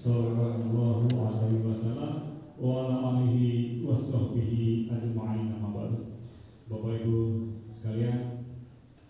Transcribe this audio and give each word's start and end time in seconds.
sallallahu 0.00 1.12
alaihi 1.12 1.60
wasallam 1.60 2.40
wa 2.56 2.88
ala 2.88 3.20
alihi 3.20 3.84
wa 3.84 3.92
sahbihi 3.92 4.88
ajma'in 4.88 5.52
amma 5.60 5.76
ba'du. 5.76 6.16
Bapak 6.72 7.04
Ibu 7.04 7.20
sekalian, 7.68 8.48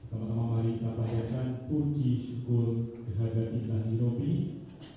pertama-tama 0.02 0.58
mari 0.58 0.82
kita 0.82 0.98
panjatkan 0.98 1.70
puji 1.70 2.18
syukur 2.18 2.90
kehadirat 3.06 3.54
Ilahi 3.54 4.02
Robi 4.02 4.32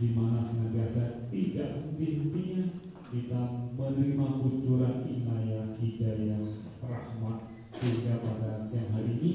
di 0.02 0.08
mana 0.18 0.42
senantiasa 0.42 1.30
tidak 1.30 1.70
henti-hentinya 1.78 2.74
kita 3.14 3.42
menerima 3.78 4.26
kucuran 4.42 5.06
inayah 5.06 5.78
hidayah 5.78 6.42
rahmat 6.82 7.38
sehingga 7.78 8.18
pada 8.18 8.58
siang 8.66 8.90
hari 8.98 9.22
ini 9.22 9.34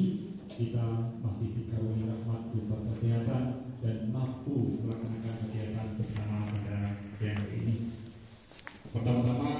kita 0.50 1.14
masih 1.22 1.54
dikaruniai 1.54 2.10
rahmat 2.10 2.50
berupa 2.50 2.90
kesehatan 2.90 3.67
dan 3.78 4.10
mampu 4.10 4.82
melaksanakan 4.82 5.34
kegiatan 5.46 5.88
bersama 5.98 6.38
pada 6.50 6.78
siang 7.14 7.46
ini. 7.54 7.94
Pertama-tama 8.90 9.52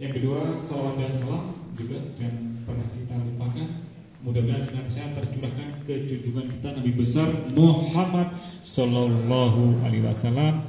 yang 0.00 0.12
kedua, 0.16 0.54
salam 0.56 0.96
dan 0.96 1.12
salam 1.12 1.44
juga 1.76 1.98
dan 2.16 2.64
pernah 2.64 2.88
kita 2.92 3.14
lupakan 3.18 3.68
Mudah-mudahan 4.20 4.60
senantiasa 4.60 5.16
tercurahkan 5.16 5.80
ke 5.88 6.12
kita 6.20 6.76
Nabi 6.76 6.92
besar 6.92 7.32
Muhammad 7.56 8.36
Sallallahu 8.60 9.80
Alaihi 9.80 10.04
Wasallam 10.04 10.60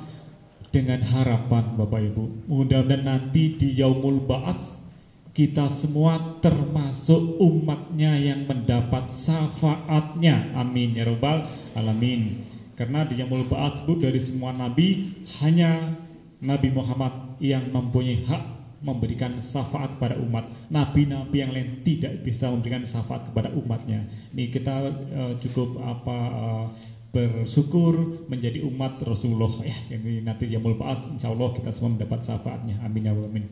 dengan 0.71 1.03
harapan 1.03 1.75
Bapak 1.75 1.99
Ibu. 1.99 2.47
Mudah-mudahan 2.47 3.03
nanti 3.03 3.59
di 3.59 3.75
Yaumul 3.75 4.23
Ba'ats 4.23 4.90
kita 5.31 5.63
semua 5.71 6.39
termasuk 6.43 7.39
umatnya 7.39 8.19
yang 8.19 8.43
mendapat 8.43 9.07
syafaatnya. 9.07 10.51
Amin 10.55 10.91
ya 10.91 11.07
robbal 11.07 11.47
alamin. 11.71 12.43
Karena 12.75 13.07
di 13.07 13.19
Yaumul 13.19 13.47
Ba'ats 13.47 13.85
dari 13.85 14.19
semua 14.19 14.51
nabi 14.51 15.13
hanya 15.39 15.95
Nabi 16.41 16.73
Muhammad 16.73 17.37
yang 17.37 17.69
mempunyai 17.69 18.25
hak 18.25 18.43
memberikan 18.81 19.37
syafaat 19.37 19.95
kepada 19.95 20.17
umat. 20.17 20.49
Nabi-nabi 20.73 21.37
yang 21.37 21.53
lain 21.53 21.85
tidak 21.85 22.25
bisa 22.25 22.49
memberikan 22.49 22.81
syafaat 22.81 23.29
kepada 23.29 23.53
umatnya. 23.53 24.09
Ini 24.33 24.49
kita 24.49 24.75
uh, 24.89 25.33
cukup 25.37 25.77
apa 25.85 26.17
uh, 26.33 26.65
bersyukur 27.13 28.25
menjadi 28.25 28.65
umat 28.65 28.97
Rasulullah 29.05 29.53
ya. 29.61 29.77
Jadi 29.95 30.25
nanti 30.25 30.49
Yaumul 30.49 30.81
Ba'at 30.81 31.13
insya 31.13 31.29
Allah 31.29 31.53
kita 31.53 31.69
semua 31.69 31.93
mendapat 31.93 32.19
syafaatnya. 32.25 32.81
Amin 32.81 33.05
ya 33.05 33.13
amin. 33.13 33.45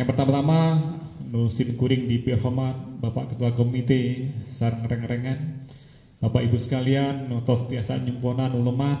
Yang 0.00 0.16
pertama-tama 0.16 0.80
Nusin 1.28 1.76
Kuring 1.76 2.08
di 2.08 2.24
Hormat 2.32 2.72
Bapak 3.04 3.36
Ketua 3.36 3.52
Komite 3.52 4.32
Sarang 4.48 4.88
Reng-Rengan 4.88 5.68
Bapak 6.24 6.40
Ibu 6.40 6.56
sekalian 6.56 7.28
Notos 7.28 7.68
Tiasa 7.68 8.00
Nyumponan 8.00 8.56
Ulemat 8.56 8.96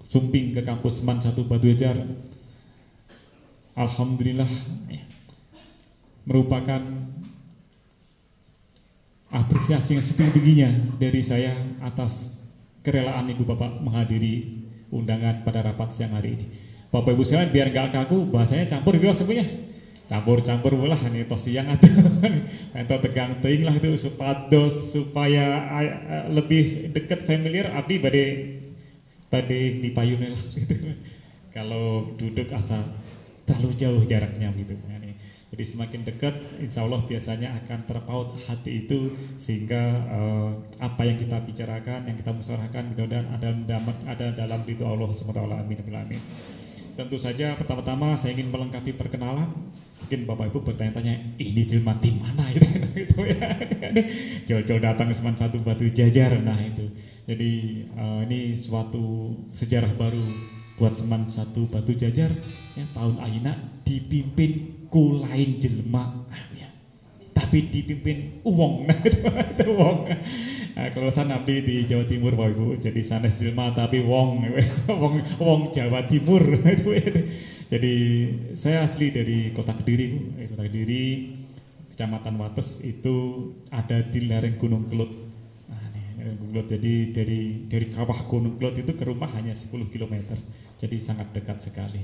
Sumping 0.00 0.56
ke 0.56 0.64
kampus 0.64 1.04
Man 1.04 1.20
1 1.20 1.36
Batu 1.44 1.68
Jajar 1.76 2.00
Alhamdulillah 3.76 4.48
ya, 4.88 5.04
merupakan 6.24 6.80
apresiasi 9.28 10.00
yang 10.00 10.04
setinggi-tingginya 10.08 10.96
dari 10.96 11.20
saya 11.20 11.52
atas 11.84 12.40
kerelaan 12.80 13.28
Ibu 13.28 13.44
Bapak 13.44 13.84
menghadiri 13.84 14.64
undangan 14.88 15.44
pada 15.44 15.60
rapat 15.60 15.92
siang 15.92 16.16
hari 16.16 16.40
ini. 16.40 16.46
Bapak 16.88 17.12
Ibu 17.12 17.20
sekalian 17.20 17.52
biar 17.52 17.68
gak 17.68 17.92
kaku 17.92 18.32
bahasanya 18.32 18.64
campur 18.64 18.96
gitu 18.96 19.12
semuanya. 19.12 19.69
Campur-campur 20.10 20.74
lah 20.74 20.98
ini 21.06 21.22
tos 21.22 21.46
siang 21.46 21.70
atau 21.70 21.86
atau 22.82 22.96
tegang 22.98 23.38
teing 23.38 23.62
lah 23.62 23.78
itu 23.78 23.94
supados 23.94 24.90
supaya 24.90 25.70
lebih 26.26 26.90
dekat 26.90 27.22
familiar 27.22 27.70
abdi 27.78 28.02
pada 28.02 28.24
pada 29.30 29.54
di 29.54 29.90
payunnya 29.94 30.34
lah 30.34 30.42
gitu. 30.58 30.74
Kalau 31.54 32.10
duduk 32.18 32.50
asal 32.50 32.82
terlalu 33.46 33.70
jauh 33.78 34.02
jaraknya 34.02 34.50
gitu. 34.58 34.74
Jadi 35.50 35.64
semakin 35.66 36.00
dekat, 36.06 36.36
insya 36.62 36.86
Allah 36.86 37.02
biasanya 37.02 37.58
akan 37.58 37.82
terpaut 37.82 38.38
hati 38.46 38.86
itu 38.86 39.18
sehingga 39.34 40.06
uh, 40.06 40.50
apa 40.78 41.02
yang 41.02 41.18
kita 41.18 41.42
bicarakan, 41.42 42.06
yang 42.06 42.16
kita 42.22 42.30
musyawarahkan, 42.30 42.94
mudah-mudahan 42.94 43.26
ada, 43.34 43.50
ada 44.06 44.26
dalam 44.46 44.62
ridho 44.62 44.86
Allah 44.86 45.10
SWT. 45.10 45.36
Amin. 45.36 45.82
Amin. 45.82 46.22
Tentu 46.96 47.16
saja 47.16 47.54
pertama-tama 47.54 48.18
saya 48.18 48.34
ingin 48.34 48.50
melengkapi 48.50 48.94
perkenalan. 48.94 49.50
Mungkin 50.00 50.26
Bapak 50.26 50.50
Ibu 50.50 50.58
bertanya-tanya, 50.64 51.36
ini 51.36 51.62
jelma 51.68 51.94
tim 52.00 52.18
mana 52.18 52.50
itu, 52.50 52.66
itu 53.04 53.18
ya. 53.30 53.46
Jauh-jauh 54.48 54.80
datang 54.80 55.12
Seman 55.12 55.36
Satu 55.36 55.60
Batu 55.60 55.86
Jajar, 55.92 56.40
nah 56.40 56.56
itu. 56.56 56.88
Jadi 57.28 57.84
uh, 57.94 58.24
ini 58.26 58.56
suatu 58.58 59.36
sejarah 59.52 59.92
baru 59.94 60.24
buat 60.80 60.96
Seman 60.96 61.28
Satu 61.28 61.68
Batu 61.68 61.92
Jajar 61.92 62.32
yang 62.72 62.88
tahun 62.96 63.20
Aina 63.20 63.52
dipimpin 63.84 64.80
ku 64.90 65.20
lain 65.22 65.60
jelma 65.60 66.26
ya. 66.56 66.66
tapi 67.36 67.68
dipimpin 67.68 68.42
uang 68.42 68.88
nah 68.88 68.98
itu, 69.06 69.20
itu 69.22 69.64
uang 69.70 69.98
kalau 70.96 71.12
saya 71.12 71.36
nabi 71.36 71.60
di 71.60 71.84
Jawa 71.84 72.08
Timur 72.08 72.32
Bapak 72.32 72.56
Ibu 72.56 72.66
jadi 72.80 73.00
sanes 73.04 73.36
jelma 73.36 73.76
tapi 73.76 74.00
wong 74.00 74.48
wong 75.02 75.14
wong 75.36 75.60
Jawa 75.76 76.08
Timur. 76.08 76.40
Itu, 76.56 76.96
jadi 77.72 77.94
saya 78.56 78.88
asli 78.88 79.12
dari 79.12 79.52
kota 79.52 79.76
Kediri 79.76 80.04
Bu. 80.08 80.18
Kota 80.56 80.64
Kediri 80.64 81.04
Kecamatan 81.92 82.40
Wates 82.40 82.80
itu 82.80 83.16
ada 83.68 84.00
di 84.00 84.24
lereng 84.24 84.56
Gunung 84.56 84.88
nih, 84.88 86.32
Gunung 86.40 86.50
Kelut 86.56 86.68
jadi 86.72 86.94
dari 87.12 87.68
dari 87.68 87.86
kawah 87.92 88.24
Gunung 88.24 88.56
Kelut 88.56 88.80
itu 88.80 88.96
ke 88.96 89.04
rumah 89.04 89.28
hanya 89.36 89.52
10 89.52 89.68
km 89.92 90.14
jadi 90.80 90.96
sangat 90.96 91.36
dekat 91.36 91.60
sekali. 91.60 92.00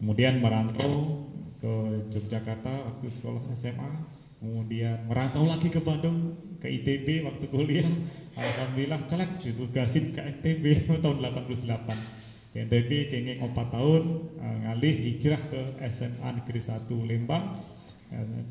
Kemudian 0.00 0.40
merantau 0.40 1.28
ke 1.60 1.72
Yogyakarta 2.12 2.72
waktu 2.88 3.06
sekolah 3.12 3.44
SMA 3.52 4.23
kemudian 4.44 5.08
merantau 5.08 5.40
lagi 5.40 5.72
ke 5.72 5.80
Bandung 5.80 6.36
ke 6.60 6.68
ITB 6.68 7.24
waktu 7.24 7.48
kuliah. 7.48 7.88
Alhamdulillah 8.36 9.08
celak 9.08 9.40
ditugasin 9.40 10.12
ke 10.12 10.20
ITB 10.20 10.84
tahun 11.02 11.24
88 11.24 12.24
di 12.54 12.62
ITB 12.62 12.90
kenging 13.10 13.38
4 13.40 13.56
tahun 13.72 14.02
ngalih 14.38 14.94
hijrah 14.94 15.42
ke 15.48 15.60
SMA 15.88 16.28
Negeri 16.38 16.60
1 16.60 16.86
Lembang. 17.08 17.64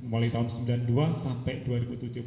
Mulai 0.04 0.34
tahun 0.34 0.50
92 0.50 0.92
sampai 1.16 1.64
2017 1.64 2.20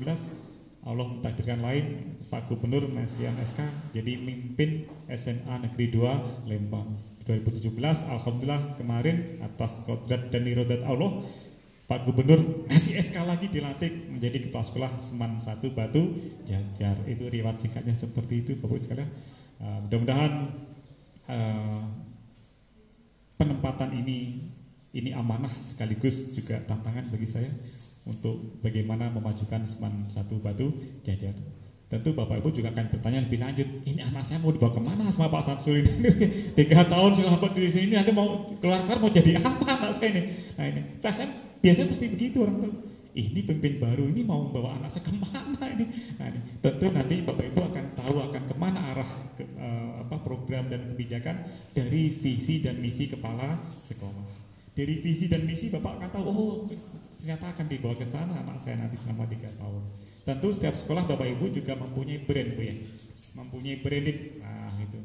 Allah 0.86 1.06
mentakdirkan 1.10 1.60
lain 1.60 2.16
Pak 2.30 2.46
Gubernur 2.46 2.86
Mesian 2.86 3.34
SK 3.34 3.92
jadi 3.92 4.16
mimpin 4.22 4.86
SMA 5.10 5.68
Negeri 5.68 5.90
2 5.90 6.46
Lembang. 6.48 6.96
2017 7.26 7.74
Alhamdulillah 8.14 8.78
kemarin 8.78 9.42
atas 9.42 9.82
kodrat 9.82 10.30
dan 10.30 10.46
irodat 10.46 10.86
Allah 10.86 11.26
Pak 11.86 12.02
Gubernur 12.02 12.66
ngasih 12.66 12.98
SK 12.98 13.22
lagi 13.22 13.46
dilantik 13.46 14.10
menjadi 14.10 14.50
kepala 14.50 14.66
sekolah 14.66 14.90
Seman 14.98 15.38
1 15.38 15.62
Batu 15.70 16.02
Jajar 16.42 16.98
itu 17.06 17.30
riwayat 17.30 17.62
singkatnya 17.62 17.94
seperti 17.94 18.42
itu 18.42 18.58
Bapak 18.58 18.82
sekalian 18.82 19.06
uh, 19.62 19.78
mudah-mudahan 19.86 20.32
uh, 21.30 21.82
penempatan 23.38 23.94
ini 24.02 24.50
ini 24.98 25.14
amanah 25.14 25.52
sekaligus 25.62 26.34
juga 26.34 26.58
tantangan 26.66 27.06
bagi 27.06 27.28
saya 27.30 27.54
untuk 28.02 28.58
bagaimana 28.66 29.06
memajukan 29.14 29.62
Seman 29.70 30.10
1 30.10 30.26
Batu 30.42 30.74
Jajar 31.06 31.38
Tentu 31.86 32.18
Bapak 32.18 32.42
Ibu 32.42 32.50
juga 32.50 32.74
akan 32.74 32.98
bertanya 32.98 33.22
lebih 33.22 33.38
lanjut, 33.38 33.68
ini 33.86 34.02
anak 34.02 34.26
saya 34.26 34.42
mau 34.42 34.50
dibawa 34.50 34.74
ke 34.74 34.82
mana 34.82 35.06
sama 35.06 35.30
Pak 35.38 35.42
Samsul 35.46 35.86
ini? 35.86 35.94
Tiga 36.58 36.82
tahun 36.82 37.14
selama 37.14 37.46
di 37.54 37.70
sini, 37.70 37.94
nanti 37.94 38.10
mau 38.10 38.42
keluar 38.58 38.82
keluar 38.82 38.98
mau 38.98 39.10
jadi 39.14 39.38
apa 39.38 39.62
anak 39.62 39.94
saya 39.94 40.10
ini? 40.18 40.22
Nah 40.58 40.64
ini, 40.66 40.82
saya 40.98 41.45
biasanya 41.60 41.88
pasti 41.92 42.06
begitu 42.12 42.36
orang 42.42 42.58
tuh. 42.62 42.74
Ini 43.16 43.48
pemimpin 43.48 43.80
baru 43.80 44.04
ini 44.12 44.28
mau 44.28 44.44
membawa 44.44 44.76
anak 44.76 44.92
saya 44.92 45.08
ke 45.08 45.12
mana 45.16 45.64
ini? 45.72 45.88
Nah, 46.20 46.28
tentu 46.60 46.92
nanti 46.92 47.24
Bapak 47.24 47.48
Ibu 47.48 47.60
akan 47.72 47.84
tahu 47.96 48.16
akan 48.28 48.42
ke 48.44 48.54
mana 48.60 48.92
arah 48.92 49.10
ke, 49.32 49.44
uh, 49.56 50.04
apa 50.04 50.20
program 50.20 50.68
dan 50.68 50.84
kebijakan 50.92 51.48
dari 51.72 52.12
visi 52.12 52.60
dan 52.60 52.76
misi 52.76 53.08
kepala 53.08 53.72
sekolah. 53.72 54.28
Dari 54.76 55.00
visi 55.00 55.32
dan 55.32 55.48
misi 55.48 55.72
Bapak 55.72 55.96
akan 55.96 56.08
tahu, 56.12 56.24
oh 56.28 56.52
ternyata 57.16 57.56
akan 57.56 57.66
dibawa 57.72 57.96
ke 57.96 58.04
sana 58.04 58.44
anak 58.44 58.60
saya 58.60 58.84
nanti 58.84 59.00
selama 59.00 59.24
tiga 59.32 59.48
tahun. 59.56 59.82
Tentu 60.28 60.48
setiap 60.52 60.76
sekolah 60.76 61.08
Bapak 61.08 61.28
Ibu 61.40 61.56
juga 61.56 61.72
mempunyai 61.72 62.20
brand 62.20 62.50
Bu 62.52 62.62
ya. 62.68 62.76
Mempunyai 63.32 63.80
branding. 63.80 64.44
Nah, 64.44 64.76
itu. 64.76 65.00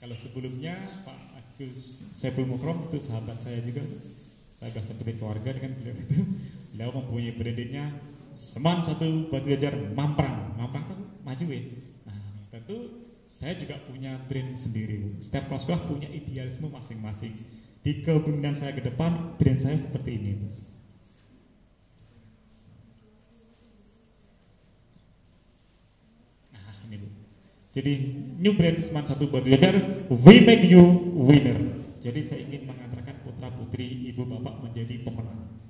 Kalau 0.00 0.16
sebelumnya 0.16 0.80
Pak 1.04 1.20
Agus 1.36 2.08
Saiful 2.16 2.48
Mukrom 2.48 2.88
itu 2.88 3.04
sahabat 3.04 3.36
saya 3.44 3.60
juga. 3.60 3.84
Saya 4.60 4.76
agak 4.76 4.84
seperti 4.84 5.16
keluarga 5.16 5.56
dengan 5.56 5.72
beliau 5.72 5.96
itu. 5.96 6.20
Beliau 6.76 6.90
mempunyai 6.92 7.32
brandingnya 7.32 7.84
Seman 8.36 8.84
satu 8.84 9.32
batu 9.32 9.48
jajar 9.52 9.72
Mamprang. 9.96 10.52
Mamprang 10.60 10.84
itu 10.84 10.96
maju 11.24 11.44
ya. 11.48 11.60
Nah, 12.04 12.20
tentu 12.52 12.76
saya 13.32 13.56
juga 13.56 13.80
punya 13.88 14.20
brand 14.28 14.52
sendiri. 14.56 15.08
Setiap 15.24 15.48
sekolah 15.48 15.88
punya 15.88 16.08
idealisme 16.12 16.68
masing-masing. 16.68 17.36
Di 17.80 18.04
kepemimpinan 18.04 18.52
saya 18.52 18.76
ke 18.76 18.84
depan, 18.84 19.40
brand 19.40 19.60
saya 19.60 19.80
seperti 19.80 20.10
ini. 20.20 20.30
Bu. 20.36 20.48
Jadi 27.70 27.92
New 28.42 28.58
Brand 28.58 28.82
Seman 28.82 29.06
satu 29.06 29.30
Batu 29.30 29.46
Jajar, 29.46 29.78
we 30.10 30.42
make 30.42 30.66
you 30.66 30.82
winner. 31.14 31.54
Jadi 32.02 32.20
saya 32.26 32.42
ingin 32.42 32.66
mengantarkan 32.66 32.89
putra 33.30 33.46
putri 33.54 34.10
ibu 34.10 34.26
bapak 34.26 34.66
menjadi 34.66 35.06
pemenang. 35.06 35.62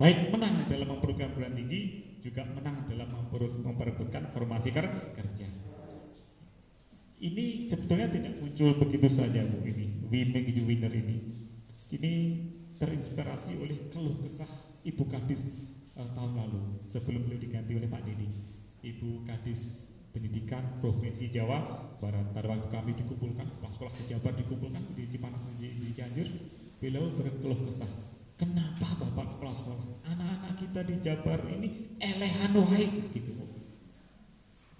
Baik 0.00 0.32
menang 0.32 0.56
dalam 0.64 0.96
memperebutkan 0.96 1.36
bulan 1.36 1.52
tinggi, 1.52 1.80
juga 2.24 2.48
menang 2.48 2.88
dalam 2.88 3.08
memperebutkan 3.60 4.32
formasi 4.32 4.72
kerja. 4.72 5.48
Ini 7.20 7.68
sebetulnya 7.68 8.08
tidak 8.08 8.40
muncul 8.40 8.80
begitu 8.80 9.12
saja 9.12 9.44
bu 9.44 9.60
ini, 9.68 10.08
make 10.08 10.56
you 10.56 10.64
winner 10.64 10.88
ini. 10.88 11.44
Ini 11.92 12.12
terinspirasi 12.80 13.60
oleh 13.60 13.92
keluh 13.92 14.24
kesah 14.24 14.48
ibu 14.88 15.04
kadis 15.04 15.68
uh, 16.00 16.08
tahun 16.16 16.32
lalu 16.32 16.80
sebelum 16.88 17.28
beliau 17.28 17.44
diganti 17.44 17.76
oleh 17.76 17.92
Pak 17.92 18.08
Didi. 18.08 18.28
Ibu 18.80 19.28
kadis 19.28 19.92
pendidikan 20.16 20.80
provinsi 20.80 21.28
Jawa 21.28 21.92
Barat 22.00 22.32
pada 22.32 22.48
waktu 22.56 22.72
kami 22.72 22.96
dikumpulkan 22.96 23.46
sekolah-sekolah 23.52 23.94
sejabar 24.00 24.32
dikumpulkan 24.40 24.80
di 24.96 25.04
Cipanas 25.12 25.44
di 25.60 25.92
Cianjur 25.92 26.28
beliau 26.80 27.12
berkeluh 27.12 27.60
kesah. 27.68 27.92
Kenapa 28.40 28.96
bapak 28.96 29.36
kepala 29.36 29.52
sekolah? 29.52 29.84
Anak-anak 30.08 30.52
kita 30.56 30.80
di 30.88 30.94
Jabar 31.04 31.40
ini 31.44 31.92
elehan 32.00 32.56
wahai 32.56 32.88
gitu. 33.12 33.32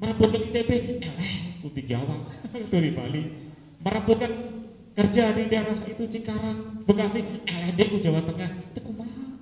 Merebutkan 0.00 0.48
ITB 0.48 0.70
eleh. 1.04 1.32
Di 1.60 1.82
Jawa. 1.84 2.24
Itu 2.56 2.76
di 2.80 2.96
Bali. 2.96 3.52
Merebutkan 3.84 4.32
kerja 4.96 5.36
di 5.36 5.44
daerah 5.52 5.80
itu 5.86 6.04
Cikarang 6.08 6.84
Bekasi 6.88 7.20
eleh 7.44 7.70
deh 7.76 8.00
Jawa 8.00 8.24
Tengah. 8.24 8.48
Itu 8.72 8.80
kumaha 8.80 9.36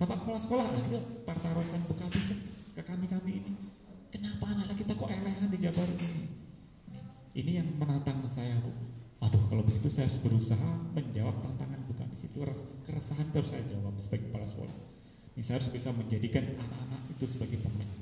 bapak 0.00 0.24
kepala 0.24 0.40
sekolah 0.40 0.64
ayo 0.72 1.00
partarosan 1.28 1.84
Bekasi 1.84 2.20
ke 2.72 2.80
kami-kami 2.80 3.44
ini. 3.44 3.52
Kenapa 4.08 4.56
anak-anak 4.56 4.76
kita 4.80 4.92
kok 4.96 5.12
elehan 5.12 5.52
di 5.52 5.58
Jabar 5.60 5.84
ini? 5.84 6.08
Ini 7.30 7.50
yang 7.60 7.68
menantang 7.76 8.24
saya, 8.26 8.56
Bu. 8.58 8.99
Aduh, 9.20 9.42
kalau 9.52 9.62
begitu 9.68 9.88
saya 9.92 10.08
harus 10.08 10.20
berusaha 10.24 10.70
menjawab 10.96 11.36
tantangan 11.44 11.80
bukan 11.84 12.06
di 12.08 12.16
situ. 12.16 12.40
Keresahan 12.88 13.28
terus 13.32 13.52
saya 13.52 13.64
jawab 13.68 13.94
sebagai 14.00 14.32
kepala 14.32 14.46
sekolah. 14.48 14.76
Ini 15.36 15.42
saya 15.44 15.56
harus 15.60 15.70
bisa 15.72 15.88
menjadikan 15.92 16.44
anak-anak 16.56 17.00
itu 17.12 17.24
sebagai 17.28 17.60
pemenang. 17.60 18.00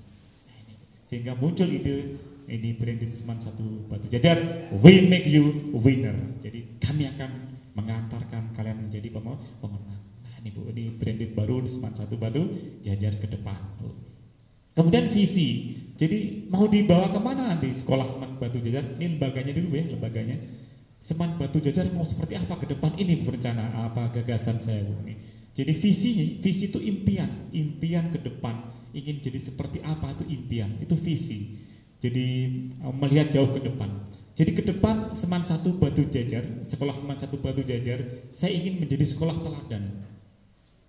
Sehingga 1.08 1.32
muncul 1.34 1.66
ide 1.66 2.20
ini 2.48 2.76
branded 2.76 3.10
seman 3.10 3.40
satu 3.40 3.88
batu 3.88 4.06
jajar, 4.12 4.70
we 4.78 5.08
make 5.08 5.26
you 5.26 5.74
winner. 5.74 6.14
Jadi 6.44 6.78
kami 6.78 7.10
akan 7.10 7.30
mengantarkan 7.74 8.54
kalian 8.54 8.88
menjadi 8.88 9.08
pemenang. 9.10 10.00
Nah 10.22 10.34
ini 10.38 10.48
bu, 10.54 10.70
ini 10.70 10.94
branded 10.94 11.34
baru 11.34 11.66
seman 11.66 11.96
satu 11.98 12.14
batu 12.14 12.46
jajar 12.86 13.16
ke 13.18 13.26
depan. 13.26 13.58
Bu. 13.80 13.90
Kemudian 14.78 15.10
visi, 15.10 15.74
jadi 15.98 16.46
mau 16.46 16.70
dibawa 16.70 17.10
ke 17.10 17.18
mana 17.18 17.50
nanti 17.50 17.74
sekolah 17.74 18.06
Seman 18.06 18.38
Batu 18.38 18.62
Jajar? 18.62 18.94
Ini 18.94 19.18
lembaganya 19.18 19.50
dulu 19.58 19.74
ya, 19.74 19.90
lembaganya. 19.90 20.38
Seman 20.98 21.38
Batu 21.38 21.62
Jajar 21.62 21.86
mau 21.94 22.04
seperti 22.04 22.34
apa 22.34 22.58
ke 22.58 22.66
depan? 22.68 22.94
Ini 22.98 23.22
berencana 23.22 23.88
apa 23.88 24.10
gagasan 24.12 24.58
saya 24.60 24.82
ini. 24.82 25.14
Jadi 25.54 25.72
visi, 25.74 26.38
visi 26.38 26.70
itu 26.70 26.78
impian, 26.78 27.50
impian 27.50 28.10
ke 28.14 28.18
depan. 28.22 28.70
Ingin 28.94 29.22
jadi 29.22 29.38
seperti 29.38 29.82
apa 29.82 30.14
itu 30.14 30.24
impian, 30.30 30.78
itu 30.78 30.94
visi. 30.94 31.58
Jadi 31.98 32.26
eh, 32.78 32.94
melihat 32.94 33.34
jauh 33.34 33.50
ke 33.54 33.62
depan. 33.62 33.90
Jadi 34.38 34.50
ke 34.54 34.62
depan 34.62 35.18
Seman 35.18 35.42
Satu 35.42 35.74
Batu 35.74 36.06
Jajar, 36.06 36.62
sekolah 36.62 36.94
Seman 36.94 37.18
Satu 37.18 37.42
Batu 37.42 37.66
Jajar, 37.66 38.30
saya 38.30 38.54
ingin 38.54 38.78
menjadi 38.78 39.02
sekolah 39.02 39.34
teladan. 39.42 40.06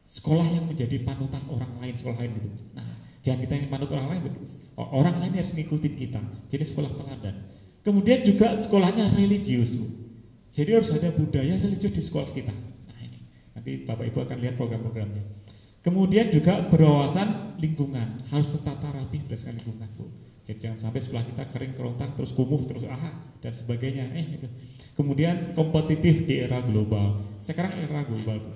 Sekolah 0.05 0.45
yang 0.45 0.69
menjadi 0.69 1.01
panutan 1.01 1.41
orang 1.49 1.73
lain, 1.81 1.93
sekolah 1.97 2.17
lain 2.21 2.33
gitu. 2.37 2.49
Nah, 2.77 2.99
Jangan 3.19 3.39
kita 3.43 3.53
yang 3.59 3.67
manut 3.67 3.91
orang 3.91 4.07
lain, 4.15 4.21
orang 4.79 5.15
lain 5.19 5.33
harus 5.35 5.51
ngikutin 5.51 5.93
kita. 5.99 6.21
Jadi 6.47 6.63
sekolah 6.63 6.91
teladan. 6.95 7.35
Kemudian 7.83 8.23
juga 8.23 8.55
sekolahnya 8.55 9.11
religius. 9.11 9.75
Jadi 10.59 10.75
harus 10.75 10.91
ada 10.91 11.07
budaya 11.15 11.55
religius 11.55 11.95
di 11.95 12.03
sekolah 12.03 12.35
kita. 12.35 12.51
Nah 12.51 12.99
ini, 12.99 13.23
nanti 13.55 13.87
Bapak 13.87 14.11
Ibu 14.11 14.27
akan 14.27 14.37
lihat 14.43 14.59
program-programnya. 14.59 15.23
Kemudian 15.79 16.27
juga 16.35 16.67
berwawasan 16.67 17.55
lingkungan, 17.63 18.27
harus 18.27 18.51
tertata 18.51 18.91
rapi 18.91 19.23
berdasarkan 19.23 19.55
lingkungan, 19.63 19.87
Bu. 19.95 20.11
Jadi 20.43 20.59
jangan 20.59 20.79
sampai 20.83 20.99
sekolah 20.99 21.23
kita 21.31 21.43
kering 21.55 21.79
kerontang 21.79 22.11
terus 22.11 22.35
kumuh 22.35 22.59
terus 22.67 22.83
aha 22.91 23.39
dan 23.39 23.55
sebagainya. 23.55 24.11
Eh 24.11 24.35
itu. 24.35 24.47
Kemudian 24.99 25.55
kompetitif 25.55 26.27
di 26.27 26.43
era 26.43 26.59
global. 26.59 27.23
Sekarang 27.39 27.79
era 27.79 28.03
global, 28.03 28.43
Bu. 28.43 28.51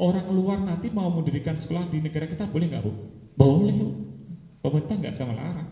Orang 0.00 0.32
luar 0.32 0.64
nanti 0.64 0.88
mau 0.88 1.12
mendirikan 1.12 1.52
sekolah 1.52 1.92
di 1.92 2.00
negara 2.00 2.24
kita 2.24 2.48
boleh 2.48 2.72
nggak, 2.72 2.82
Bu? 2.88 2.92
Boleh. 3.36 3.76
Pemerintah 4.64 4.96
nggak 4.96 5.12
bisa 5.12 5.28
melarang. 5.28 5.68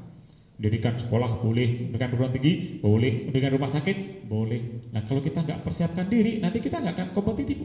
Mendirikan 0.60 0.92
sekolah 0.92 1.40
boleh, 1.40 1.88
mendirikan 1.88 2.12
perguruan 2.12 2.36
tinggi 2.36 2.84
boleh, 2.84 3.32
mendirikan 3.32 3.56
rumah 3.56 3.72
sakit 3.72 4.28
boleh. 4.28 4.92
Nah 4.92 5.00
kalau 5.08 5.24
kita 5.24 5.40
nggak 5.40 5.64
persiapkan 5.64 6.04
diri, 6.04 6.36
nanti 6.36 6.60
kita 6.60 6.84
nggak 6.84 7.00
akan 7.00 7.08
kompetitif. 7.16 7.64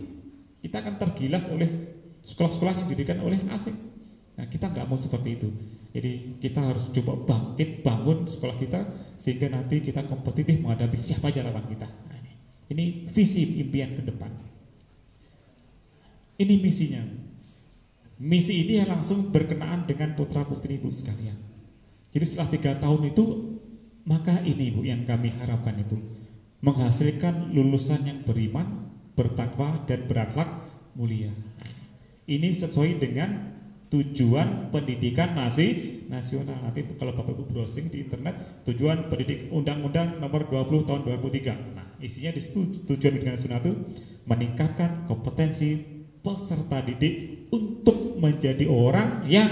Kita 0.64 0.80
akan 0.80 0.96
tergilas 0.96 1.52
oleh 1.52 1.68
sekolah-sekolah 2.24 2.72
yang 2.80 2.88
didirikan 2.88 3.20
oleh 3.20 3.44
asing. 3.52 3.76
Nah 4.40 4.48
kita 4.48 4.72
nggak 4.72 4.88
mau 4.88 4.96
seperti 4.96 5.36
itu. 5.36 5.52
Jadi 5.92 6.40
kita 6.40 6.72
harus 6.72 6.88
coba 6.96 7.20
bangkit, 7.20 7.84
bangun 7.84 8.32
sekolah 8.32 8.56
kita 8.64 8.80
sehingga 9.20 9.52
nanti 9.52 9.84
kita 9.84 10.08
kompetitif 10.08 10.64
menghadapi 10.64 10.96
siapa 10.96 11.36
aja 11.36 11.44
lawan 11.44 11.68
kita. 11.68 11.92
Nah, 11.92 12.16
ini. 12.16 12.32
ini 12.72 12.86
visi 13.12 13.60
impian 13.60 13.92
ke 13.92 14.08
depan. 14.08 14.32
Ini 16.40 16.54
misinya. 16.64 17.04
Misi 18.24 18.64
ini 18.64 18.80
langsung 18.88 19.36
berkenaan 19.36 19.84
dengan 19.84 20.16
putra 20.16 20.48
putri 20.48 20.80
ibu 20.80 20.88
sekalian. 20.92 21.55
Jadi 22.16 22.26
setelah 22.26 22.50
tiga 22.56 22.72
tahun 22.80 23.12
itu, 23.12 23.26
maka 24.08 24.40
ini 24.40 24.72
ibu 24.72 24.88
yang 24.88 25.04
kami 25.04 25.36
harapkan 25.36 25.76
itu 25.76 26.00
menghasilkan 26.64 27.52
lulusan 27.52 28.08
yang 28.08 28.24
beriman, 28.24 28.88
bertakwa 29.20 29.84
dan 29.84 30.08
berakhlak 30.08 30.48
mulia. 30.96 31.36
Ini 32.26 32.56
sesuai 32.56 33.04
dengan 33.04 33.54
tujuan 33.92 34.72
pendidikan 34.72 35.38
nasi 35.38 36.02
nasional. 36.08 36.58
Nanti 36.64 36.88
kalau 36.98 37.14
Bapak 37.14 37.38
Ibu 37.38 37.44
browsing 37.54 37.92
di 37.94 38.02
internet, 38.08 38.66
tujuan 38.66 39.12
pendidik 39.12 39.54
Undang-Undang 39.54 40.18
nomor 40.24 40.50
20 40.50 40.88
tahun 40.88 41.02
2003. 41.06 41.78
Nah, 41.78 41.86
isinya 42.02 42.34
di 42.34 42.42
situ 42.42 42.82
tujuan 42.88 43.12
pendidikan 43.14 43.36
nasional 43.38 43.60
itu 43.62 43.74
meningkatkan 44.26 45.06
kompetensi 45.06 45.78
peserta 46.26 46.82
didik 46.82 47.46
untuk 47.54 48.18
menjadi 48.18 48.66
orang 48.66 49.30
yang 49.30 49.52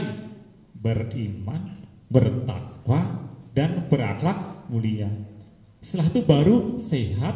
beriman, 0.74 1.73
bertakwa, 2.14 3.26
dan 3.58 3.90
berakhlak 3.90 4.70
mulia. 4.70 5.10
Setelah 5.82 6.08
itu 6.14 6.22
baru 6.22 6.58
sehat, 6.78 7.36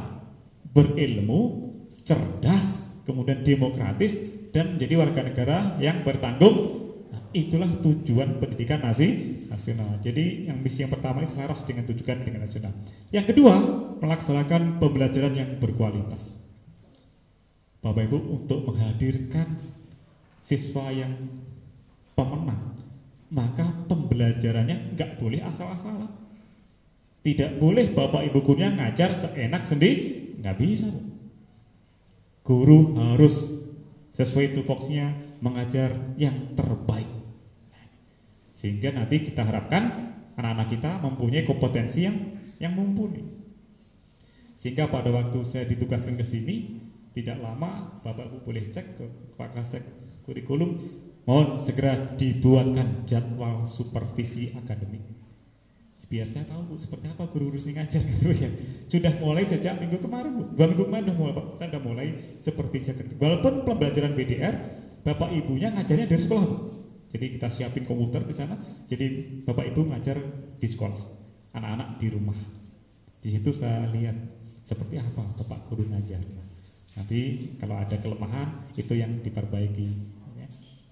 berilmu, 0.72 1.74
cerdas, 2.06 3.02
kemudian 3.04 3.42
demokratis, 3.42 4.14
dan 4.54 4.78
menjadi 4.78 4.94
warga 5.02 5.22
negara 5.26 5.58
yang 5.82 6.06
bertanggung. 6.06 6.86
Nah, 7.08 7.22
itulah 7.34 7.70
tujuan 7.82 8.38
pendidikan 8.38 8.86
nasi 8.86 9.42
nasional. 9.50 9.98
Jadi 10.00 10.48
yang 10.48 10.62
misi 10.62 10.86
yang 10.86 10.94
pertama 10.94 11.26
ini 11.26 11.30
selaras 11.30 11.66
dengan 11.66 11.90
tujuan 11.90 12.22
pendidikan 12.22 12.44
nasional. 12.46 12.74
Yang 13.10 13.26
kedua, 13.34 13.54
melaksanakan 14.00 14.78
pembelajaran 14.78 15.34
yang 15.34 15.50
berkualitas. 15.58 16.46
Bapak 17.82 18.10
Ibu 18.10 18.18
untuk 18.42 18.68
menghadirkan 18.68 19.48
siswa 20.42 20.90
yang 20.92 21.14
pemenang 22.18 22.77
maka 23.28 23.88
pembelajarannya 23.92 24.96
nggak 24.96 25.20
boleh 25.20 25.44
asal-asalan. 25.44 26.12
Tidak 27.24 27.60
boleh 27.60 27.92
Bapak 27.92 28.24
Ibu 28.32 28.40
gurunya 28.40 28.72
ngajar 28.72 29.12
seenak 29.20 29.68
sendiri 29.68 30.36
nggak 30.40 30.58
bisa 30.62 30.88
guru 32.48 32.96
harus 32.96 33.68
sesuai 34.16 34.56
tupoksinya 34.56 35.12
mengajar 35.44 36.16
yang 36.16 36.56
terbaik. 36.56 37.12
Sehingga 38.56 38.96
nanti 38.96 39.28
kita 39.28 39.44
harapkan 39.44 40.16
anak-anak 40.40 40.68
kita 40.72 40.92
mempunyai 41.04 41.44
kompetensi 41.44 42.08
yang 42.08 42.18
yang 42.64 42.74
mumpuni. 42.74 43.22
Sehingga 44.56 44.88
pada 44.90 45.12
waktu 45.12 45.38
saya 45.44 45.68
ditugaskan 45.68 46.16
ke 46.16 46.26
sini 46.26 46.56
tidak 47.12 47.44
lama 47.44 48.00
Bapak 48.02 48.32
Ibu 48.32 48.38
boleh 48.48 48.64
cek 48.72 48.88
ke 48.96 49.06
Pak 49.36 49.54
Kasek 49.54 49.84
kurikulum 50.24 50.80
mohon 51.28 51.60
segera 51.60 52.16
dibuatkan 52.16 53.04
jadwal 53.04 53.68
supervisi 53.68 54.56
akademik. 54.56 55.18
Biar 56.08 56.24
saya 56.24 56.48
tahu 56.48 56.72
Bu 56.72 56.76
seperti 56.80 57.12
apa 57.12 57.28
guru-guru 57.28 57.60
sing 57.60 57.76
ngajar 57.76 58.00
gitu 58.00 58.32
ya. 58.32 58.48
Sudah 58.88 59.12
mulai 59.20 59.44
sejak 59.44 59.76
minggu 59.76 60.00
kemarin 60.00 60.40
Bu. 60.40 60.56
Dua 60.56 60.72
minggu 60.72 60.88
kemarin 60.88 61.12
mulai 61.12 61.36
Pak. 61.36 61.46
Saya 61.60 61.68
sudah 61.76 61.84
mulai 61.84 62.08
supervisi 62.40 62.96
akademik. 62.96 63.20
Walaupun 63.20 63.68
pembelajaran 63.68 64.16
BDR 64.16 64.56
Bapak 65.04 65.36
Ibunya 65.36 65.68
ngajarnya 65.76 66.08
dari 66.08 66.22
sekolah 66.24 66.46
Bu. 66.48 66.58
Jadi 67.12 67.26
kita 67.36 67.48
siapin 67.52 67.84
komputer 67.84 68.24
di 68.24 68.32
sana. 68.32 68.56
Jadi 68.88 69.06
Bapak 69.44 69.68
Ibu 69.68 69.92
ngajar 69.92 70.18
di 70.56 70.68
sekolah. 70.72 71.02
Anak-anak 71.60 72.00
di 72.00 72.08
rumah. 72.08 72.40
Di 73.20 73.28
situ 73.28 73.52
saya 73.52 73.92
lihat 73.92 74.16
seperti 74.64 75.04
apa 75.04 75.28
Bapak 75.44 75.68
guru 75.68 75.92
ngajar 75.92 76.24
Nanti 76.98 77.52
kalau 77.62 77.78
ada 77.78 77.94
kelemahan 78.00 78.72
itu 78.80 78.96
yang 78.96 79.20
diperbaiki. 79.22 80.17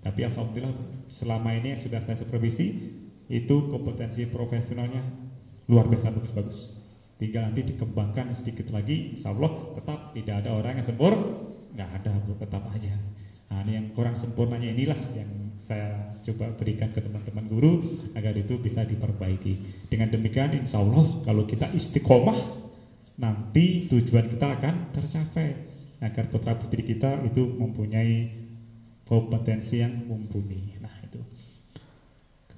Tapi 0.05 0.21
alhamdulillah 0.21 0.77
selama 1.09 1.57
ini 1.57 1.73
yang 1.73 1.81
sudah 1.81 2.05
saya 2.05 2.21
supervisi 2.21 2.93
itu 3.25 3.55
kompetensi 3.73 4.29
profesionalnya 4.29 5.01
luar 5.65 5.89
biasa 5.89 6.13
bagus-bagus 6.13 6.85
tinggal 7.15 7.47
nanti 7.47 7.63
dikembangkan 7.63 8.35
sedikit 8.35 8.69
lagi 8.75 9.15
insya 9.15 9.31
Allah 9.31 9.73
tetap 9.79 10.11
tidak 10.11 10.35
ada 10.43 10.49
orang 10.51 10.77
yang 10.77 10.85
sempurna 10.85 11.19
nggak 11.75 11.89
ada 12.01 12.11
tetap 12.39 12.63
aja. 12.71 12.95
Nah 13.51 13.59
ini 13.67 13.71
yang 13.75 13.87
kurang 13.91 14.15
sempurnanya 14.15 14.71
inilah 14.71 14.99
yang 15.11 15.27
saya 15.59 16.15
coba 16.23 16.55
berikan 16.55 16.91
ke 16.95 17.03
teman-teman 17.03 17.45
guru 17.51 17.73
agar 18.15 18.31
itu 18.35 18.55
bisa 18.59 18.87
diperbaiki. 18.87 19.85
Dengan 19.91 20.11
demikian 20.11 20.55
insya 20.55 20.79
Allah 20.79 21.03
kalau 21.27 21.43
kita 21.43 21.67
istiqomah 21.75 22.35
nanti 23.19 23.91
tujuan 23.91 24.31
kita 24.31 24.55
akan 24.59 24.95
tercapai 24.95 25.47
agar 25.99 26.31
putra 26.31 26.55
putri 26.55 26.83
kita 26.83 27.23
itu 27.27 27.43
mempunyai 27.59 28.44
kompetensi 29.05 29.79
yang 29.79 29.93
mumpuni 30.09 30.75
nah 30.81 30.93
itu 31.05 31.21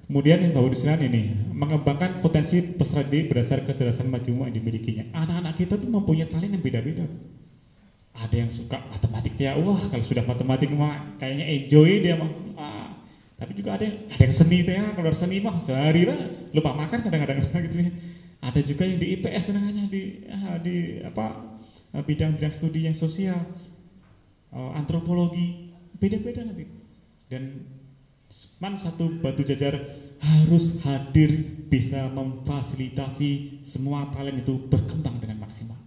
Kemudian 0.08 0.40
yang 0.40 0.56
baru 0.56 0.72
di 0.72 0.78
sini 0.80 1.04
ini 1.04 1.22
mengembangkan 1.52 2.24
potensi 2.24 2.64
peserta 2.64 3.04
didik 3.04 3.28
berdasar 3.28 3.60
kecerdasan 3.68 4.08
majmuk 4.08 4.48
yang 4.48 4.56
dimilikinya. 4.56 5.04
Anak-anak 5.12 5.52
kita 5.60 5.76
tuh 5.76 5.92
mempunyai 5.92 6.24
talent 6.32 6.48
yang 6.48 6.64
beda-beda. 6.64 7.04
Ada 8.16 8.34
yang 8.40 8.48
suka 8.48 8.80
matematik 8.88 9.36
ya, 9.36 9.60
wah 9.60 9.76
kalau 9.76 10.00
sudah 10.00 10.24
matematik 10.24 10.72
mah 10.72 11.12
kayaknya 11.20 11.44
enjoy 11.44 12.00
dia 12.00 12.16
mah. 12.16 12.32
Ah. 12.56 12.88
Tapi 13.36 13.52
juga 13.52 13.76
ada 13.76 13.84
yang 13.84 14.08
ada 14.08 14.22
yang 14.24 14.32
seni 14.32 14.64
teh, 14.64 14.80
kalau 14.96 15.12
seni 15.12 15.44
mah 15.44 15.60
sehari 15.60 16.08
lah 16.08 16.16
lupa 16.56 16.72
makan 16.72 16.98
kadang-kadang 17.04 17.44
gitu 17.68 17.76
ya. 17.76 17.92
Ada 18.40 18.60
juga 18.64 18.88
yang 18.88 18.98
di 19.04 19.06
IPS 19.12 19.44
namanya 19.52 19.84
di 19.92 20.02
ah, 20.32 20.56
di 20.56 21.04
apa 21.04 21.52
bidang-bidang 21.92 22.56
studi 22.56 22.88
yang 22.88 22.96
sosial, 22.96 23.36
uh, 24.56 24.72
antropologi, 24.72 25.67
beda-beda 25.98 26.46
nanti. 26.46 26.64
Dan 27.28 27.66
Man 28.60 28.76
satu 28.76 29.08
batu 29.24 29.40
jajar 29.40 29.72
harus 30.20 30.82
hadir 30.84 31.30
bisa 31.72 32.10
memfasilitasi 32.12 33.62
semua 33.64 34.12
talent 34.12 34.44
itu 34.44 34.52
berkembang 34.68 35.16
dengan 35.16 35.40
maksimal. 35.48 35.78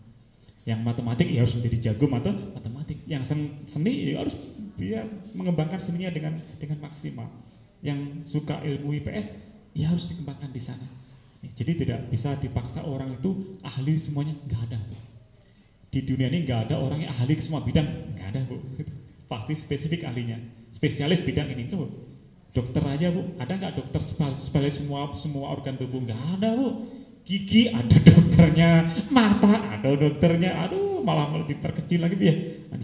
Yang 0.65 0.79
matematik 0.81 1.27
ya 1.29 1.45
harus 1.45 1.53
menjadi 1.57 1.77
jago 1.91 2.09
mata 2.09 2.33
matematik. 2.33 2.97
Yang 3.05 3.37
seni 3.69 4.13
ya 4.13 4.25
harus 4.25 4.33
dia 4.73 5.05
mengembangkan 5.37 5.77
seninya 5.77 6.09
dengan 6.09 6.41
dengan 6.57 6.81
maksimal. 6.81 7.29
Yang 7.85 8.25
suka 8.25 8.57
ilmu 8.65 8.97
IPS 9.01 9.37
ya 9.77 9.93
harus 9.93 10.09
dikembangkan 10.09 10.49
di 10.49 10.61
sana. 10.61 10.87
Jadi 11.41 11.85
tidak 11.85 12.09
bisa 12.09 12.37
dipaksa 12.37 12.85
orang 12.85 13.17
itu 13.17 13.57
ahli 13.61 13.97
semuanya 14.01 14.33
nggak 14.49 14.61
ada. 14.69 14.79
Bu. 14.81 14.97
Di 15.93 15.99
dunia 16.05 16.29
ini 16.29 16.45
nggak 16.45 16.69
ada 16.69 16.75
orang 16.81 17.05
yang 17.05 17.13
ahli 17.13 17.37
semua 17.37 17.61
bidang 17.61 17.85
nggak 18.17 18.27
ada 18.33 18.41
bu. 18.49 18.60
Pasti 19.41 19.57
spesifik 19.57 20.05
ahlinya, 20.05 20.37
spesialis 20.69 21.25
bidang 21.25 21.49
ini 21.49 21.65
tuh 21.65 21.89
Dokter 22.53 22.83
aja 22.85 23.09
bu, 23.09 23.25
ada 23.41 23.57
nggak 23.57 23.73
dokter 23.79 24.03
spesialis 24.03 24.83
semua 24.83 25.09
semua 25.17 25.55
organ 25.55 25.79
tubuh? 25.81 26.03
Nggak 26.03 26.21
ada 26.37 26.53
bu. 26.53 26.85
Gigi 27.25 27.73
ada 27.73 27.95
dokternya, 28.11 28.91
mata 29.09 29.79
ada 29.79 29.89
dokternya, 29.97 30.67
aduh 30.67 30.99
malah 31.01 31.41
terkecil 31.47 32.05
lagi 32.05 32.21
ya. 32.21 32.35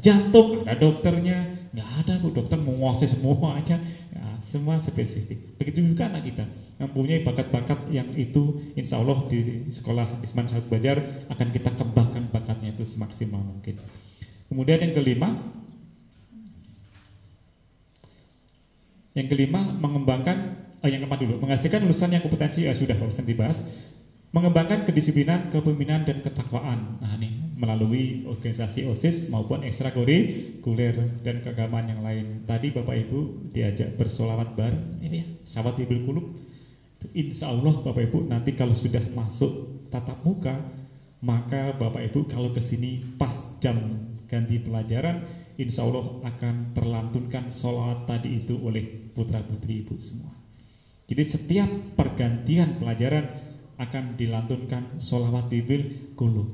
Jantung 0.01 0.65
ada 0.65 0.81
dokternya, 0.81 1.69
nggak 1.75 1.89
ada 2.01 2.13
bu 2.23 2.33
dokter 2.33 2.57
menguasai 2.57 3.11
semua 3.11 3.59
aja, 3.59 3.77
ya, 4.15 4.23
semua 4.41 4.81
spesifik. 4.81 5.59
Begitu 5.61 5.83
juga 5.83 6.09
anak 6.09 6.25
kita 6.25 6.47
mempunyai 6.81 7.21
bakat-bakat 7.27 7.91
yang 7.93 8.09
itu 8.17 8.71
insya 8.73 8.97
Allah 8.97 9.29
di 9.29 9.67
sekolah 9.69 10.25
Isman 10.25 10.49
Syahid 10.49 10.71
Bajar 10.73 11.27
akan 11.29 11.47
kita 11.53 11.75
kembangkan 11.75 12.33
bakatnya 12.33 12.73
itu 12.73 12.81
semaksimal 12.81 13.45
mungkin. 13.45 13.77
Kemudian 14.47 14.79
yang 14.79 14.95
kelima, 14.95 15.35
Yang 19.17 19.33
kelima, 19.33 19.65
mengembangkan 19.65 20.37
oh 20.77 20.85
yang 20.85 21.01
keempat 21.01 21.19
dulu, 21.25 21.41
menghasilkan 21.41 21.81
lulusan 21.89 22.13
yang 22.13 22.21
kompetensi 22.21 22.69
ya 22.69 22.77
sudah 22.77 22.93
barusan 22.93 23.25
dibahas. 23.25 23.65
Mengembangkan 24.29 24.85
kedisiplinan, 24.85 25.49
kepemimpinan 25.49 26.05
dan 26.05 26.21
ketakwaan. 26.21 27.01
Nah, 27.01 27.17
ini 27.17 27.55
melalui 27.57 28.27
organisasi 28.29 28.85
OSIS 28.85 29.33
maupun 29.33 29.65
ekstrakurikuler 29.65 30.93
dan 31.25 31.41
keagamaan 31.41 31.89
yang 31.89 32.01
lain. 32.05 32.45
Tadi 32.45 32.69
Bapak 32.69 32.93
Ibu 33.07 33.49
diajak 33.49 33.97
bersolawat 33.97 34.53
bareng, 34.53 35.01
ini 35.01 35.23
ya, 35.23 35.25
sahabat 35.49 35.81
Ibu 35.81 36.05
Kulub. 36.05 36.27
Insya 37.17 37.49
Allah 37.49 37.73
Bapak 37.81 38.03
Ibu 38.03 38.29
nanti 38.29 38.53
kalau 38.53 38.77
sudah 38.77 39.01
masuk 39.15 39.89
tatap 39.89 40.21
muka, 40.21 40.53
maka 41.23 41.73
Bapak 41.73 42.05
Ibu 42.13 42.29
kalau 42.29 42.53
ke 42.53 42.61
sini 42.61 43.01
pas 43.17 43.57
jam 43.63 43.79
ganti 44.29 44.61
pelajaran, 44.61 45.23
insya 45.57 45.87
Allah 45.87 46.21
akan 46.21 46.75
terlantunkan 46.77 47.49
sholawat 47.49 48.05
tadi 48.05 48.43
itu 48.43 48.59
oleh 48.59 49.06
putra 49.17 49.41
putri 49.41 49.81
ibu 49.81 49.97
semua. 49.97 50.29
Jadi 51.09 51.23
setiap 51.25 51.69
pergantian 51.97 52.77
pelajaran 52.77 53.25
akan 53.81 54.13
dilantunkan 54.13 55.01
sholawat 55.01 55.49
tibil 55.49 56.13
kulu. 56.13 56.45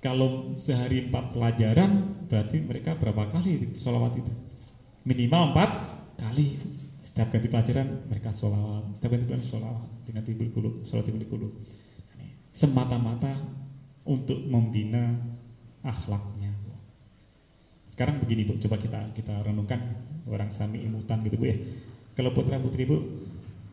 Kalau 0.00 0.56
sehari 0.56 1.10
empat 1.10 1.36
pelajaran 1.36 2.24
berarti 2.30 2.62
mereka 2.62 2.94
berapa 2.96 3.28
kali 3.28 3.76
sholawat 3.76 4.16
itu? 4.16 4.32
Minimal 5.04 5.52
empat 5.52 5.70
kali. 6.16 6.56
Setiap 7.04 7.34
ganti 7.34 7.50
pelajaran 7.50 8.06
mereka 8.06 8.30
sholawat. 8.32 8.96
Setiap 8.96 9.10
ganti 9.12 9.26
pelajaran 9.26 9.48
sholawat 9.50 9.88
dengan 10.06 10.22
tibil 10.24 10.48
kulu, 10.54 10.70
sholawat 10.86 11.06
tibil 11.10 11.26
kulu. 11.28 11.48
Semata-mata 12.54 13.36
untuk 14.08 14.40
membina 14.48 15.20
akhlaknya. 15.84 16.39
Sekarang 18.00 18.16
begini 18.16 18.48
bu, 18.48 18.56
coba 18.56 18.80
kita 18.80 19.12
kita 19.12 19.44
renungkan 19.44 19.76
orang 20.24 20.48
sami 20.56 20.80
imutan 20.88 21.20
gitu 21.20 21.36
bu 21.36 21.52
ya. 21.52 21.56
Kalau 22.16 22.32
putra 22.32 22.56
putri 22.56 22.88
bu 22.88 22.96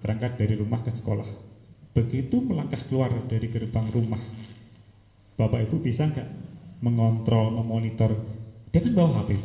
berangkat 0.03 0.36
dari 0.36 0.60
rumah 0.60 0.84
ke 0.84 0.91
sekolah, 0.91 1.24
begitu 1.96 2.43
melangkah 2.43 2.75
keluar 2.91 3.07
dari 3.31 3.48
gerbang 3.48 3.88
rumah, 3.88 4.19
bapak 5.39 5.72
ibu 5.72 5.79
bisa 5.79 6.12
nggak 6.12 6.27
mengontrol, 6.84 7.55
memonitor? 7.55 8.19
Dia 8.67 8.84
kan 8.84 8.91
bawa 9.00 9.24
HP, 9.24 9.39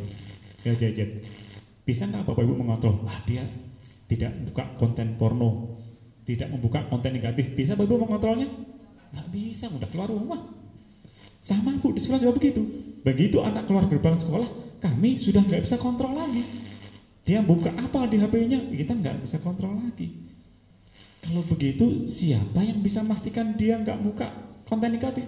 ya 0.67 0.75
jajet. 0.75 1.31
Bisa 1.87 2.03
nggak 2.03 2.27
bapak 2.27 2.43
ibu 2.43 2.51
mengontrol? 2.51 3.07
Ah 3.07 3.23
dia 3.23 3.47
tidak 4.11 4.35
buka 4.51 4.67
konten 4.83 5.15
porno, 5.15 5.79
tidak 6.27 6.51
membuka 6.51 6.83
konten 6.91 7.15
negatif. 7.15 7.55
Bisa 7.55 7.79
bapak 7.79 7.87
ibu 7.87 8.03
mengontrolnya? 8.03 8.51
Nggak 9.15 9.27
bisa, 9.31 9.71
udah 9.71 9.87
keluar 9.87 10.11
rumah. 10.11 10.43
Sama 11.39 11.71
bu 11.79 11.95
di 11.95 12.03
sekolah 12.03 12.19
juga 12.19 12.35
begitu. 12.35 12.59
Begitu 13.07 13.39
anak 13.39 13.63
keluar 13.63 13.87
gerbang 13.87 14.19
sekolah, 14.19 14.62
kami 14.83 15.15
sudah 15.15 15.39
nggak 15.39 15.63
bisa 15.63 15.79
kontrol 15.79 16.11
lagi. 16.11 16.43
Dia 17.23 17.39
buka 17.39 17.71
apa 17.71 18.03
di 18.11 18.19
HP-nya, 18.19 18.67
kita 18.67 18.99
nggak 18.99 19.23
bisa 19.23 19.39
kontrol 19.39 19.79
lagi. 19.79 20.11
Kalau 21.23 21.39
begitu, 21.47 22.11
siapa 22.11 22.59
yang 22.59 22.83
bisa 22.83 22.99
memastikan 22.99 23.55
dia 23.55 23.79
nggak 23.79 23.95
buka 24.03 24.27
konten 24.67 24.91
negatif? 24.91 25.23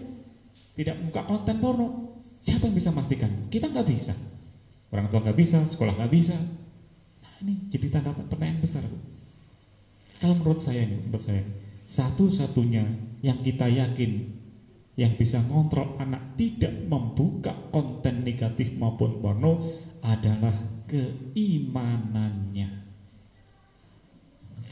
Tidak 0.76 1.08
buka 1.08 1.24
konten 1.24 1.56
porno? 1.64 2.20
Siapa 2.44 2.68
yang 2.68 2.76
bisa 2.76 2.92
memastikan? 2.92 3.32
Kita 3.48 3.72
nggak 3.72 3.88
bisa. 3.88 4.12
Orang 4.92 5.08
tua 5.08 5.24
nggak 5.24 5.40
bisa, 5.40 5.64
sekolah 5.72 5.96
nggak 5.96 6.12
bisa. 6.12 6.36
Nah 7.24 7.34
ini 7.48 7.72
jadi 7.72 7.88
tanda 7.88 8.12
pertanyaan 8.12 8.60
besar. 8.60 8.84
Kalau 10.20 10.36
menurut 10.36 10.60
saya 10.60 10.84
ini, 10.84 11.00
menurut 11.00 11.24
saya, 11.24 11.44
satu-satunya 11.88 12.84
yang 13.24 13.40
kita 13.40 13.72
yakin 13.72 14.36
yang 14.96 15.20
bisa 15.20 15.44
ngontrol 15.44 16.00
anak 16.00 16.40
tidak 16.40 16.72
membuka 16.88 17.52
konten 17.72 18.24
negatif 18.24 18.80
maupun 18.80 19.20
porno 19.20 19.76
adalah 20.00 20.56
keimanannya. 20.88 22.88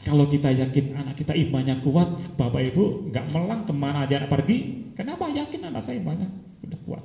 Kalau 0.04 0.28
kita 0.28 0.52
yakin 0.52 0.96
anak 0.96 1.16
kita 1.16 1.32
imannya 1.32 1.80
kuat, 1.80 2.36
bapak 2.36 2.72
ibu 2.72 3.08
nggak 3.08 3.24
melang 3.32 3.64
ke 3.64 3.72
mana 3.72 4.04
aja 4.04 4.20
anak 4.20 4.32
pergi. 4.32 4.92
Kenapa 4.92 5.32
yakin 5.32 5.72
anak 5.72 5.80
saya 5.80 6.00
imannya 6.00 6.28
udah 6.64 6.80
kuat, 6.84 7.04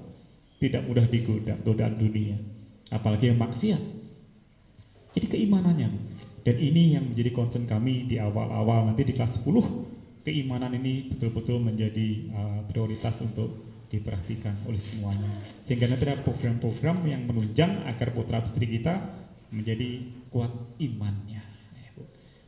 tidak 0.60 0.84
mudah 0.88 1.08
digoda 1.08 1.56
godaan 1.64 1.96
dunia, 1.96 2.36
apalagi 2.92 3.32
yang 3.32 3.40
maksiat. 3.40 3.82
Jadi 5.16 5.26
keimanannya, 5.26 5.90
dan 6.44 6.56
ini 6.56 6.96
yang 6.96 7.12
menjadi 7.12 7.32
concern 7.36 7.68
kami 7.68 8.08
di 8.08 8.16
awal-awal 8.22 8.88
nanti 8.88 9.04
di 9.04 9.14
kelas 9.16 9.44
10 9.44 9.99
keimanan 10.29 10.77
ini 10.77 11.09
betul-betul 11.09 11.57
menjadi 11.57 12.29
uh, 12.38 12.62
prioritas 12.69 13.17
untuk 13.25 13.65
diperhatikan 13.89 14.69
oleh 14.69 14.77
semuanya. 14.77 15.25
Sehingga 15.65 15.89
nanti 15.89 16.05
ada 16.05 16.21
program-program 16.21 17.09
yang 17.09 17.25
menunjang 17.25 17.89
agar 17.89 18.13
putra 18.13 18.45
putri 18.45 18.77
kita 18.77 19.01
menjadi 19.50 20.05
kuat 20.29 20.53
imannya. 20.77 21.41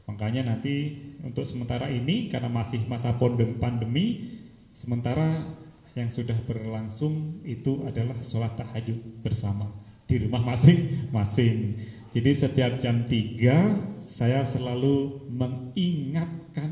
Makanya 0.06 0.54
nanti 0.54 1.02
untuk 1.26 1.42
sementara 1.50 1.90
ini 1.90 2.30
karena 2.30 2.52
masih 2.52 2.86
masa 2.86 3.18
pandemi, 3.18 4.38
sementara 4.78 5.42
yang 5.98 6.14
sudah 6.14 6.38
berlangsung 6.46 7.42
itu 7.48 7.84
adalah 7.88 8.16
sholat 8.22 8.54
tahajud 8.60 9.24
bersama 9.26 9.66
di 10.06 10.22
rumah 10.22 10.44
masing-masing. 10.44 11.80
Jadi 12.12 12.32
setiap 12.36 12.78
jam 12.84 13.08
3 13.08 14.04
saya 14.12 14.44
selalu 14.44 15.32
mengingatkan 15.32 16.71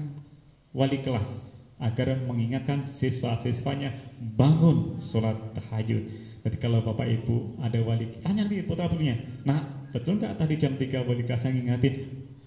wali 0.80 1.04
kelas 1.04 1.60
agar 1.80 2.16
mengingatkan 2.24 2.88
siswa-siswanya 2.88 3.92
bangun 4.40 5.00
sholat 5.04 5.36
tahajud. 5.56 6.08
Jadi 6.40 6.56
kalau 6.56 6.80
bapak 6.80 7.08
ibu 7.08 7.60
ada 7.60 7.76
wali, 7.84 8.08
tanya 8.24 8.48
nanti 8.48 8.64
putra 8.64 8.88
putrinya, 8.88 9.16
nah 9.44 9.60
betul 9.92 10.16
nggak 10.16 10.40
tadi 10.40 10.56
jam 10.56 10.74
3 10.80 11.04
wali 11.04 11.28
kelas 11.28 11.52
yang 11.52 11.56
ngingatin? 11.60 11.94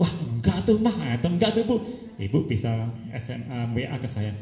Wah 0.00 0.08
enggak 0.08 0.64
tuh 0.64 0.80
mah, 0.80 0.96
atau 1.20 1.28
enggak 1.28 1.52
tuh 1.52 1.64
bu. 1.68 1.76
Ibu 2.16 2.48
bisa 2.48 2.88
SMA 3.12 3.76
WA 3.76 3.96
ke 4.00 4.08
saya. 4.08 4.32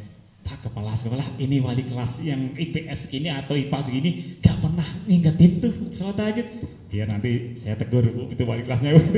Pak 0.46 0.70
kepala 0.70 0.94
sekolah 0.94 1.26
ini 1.36 1.58
wali 1.58 1.84
kelas 1.84 2.24
yang 2.24 2.54
IPS 2.54 3.12
ini 3.12 3.28
atau 3.28 3.58
IPA 3.58 3.78
segini 3.84 4.10
gak 4.40 4.56
pernah 4.56 4.88
ngingetin 5.04 5.60
tuh 5.60 5.74
sholat 5.92 6.16
tahajud 6.16 6.48
biar 6.90 7.06
nanti 7.06 7.54
saya 7.54 7.78
tegur 7.78 8.02
bu 8.02 8.26
itu 8.34 8.42
wali 8.42 8.66
kelasnya 8.66 8.98
bu 8.98 9.02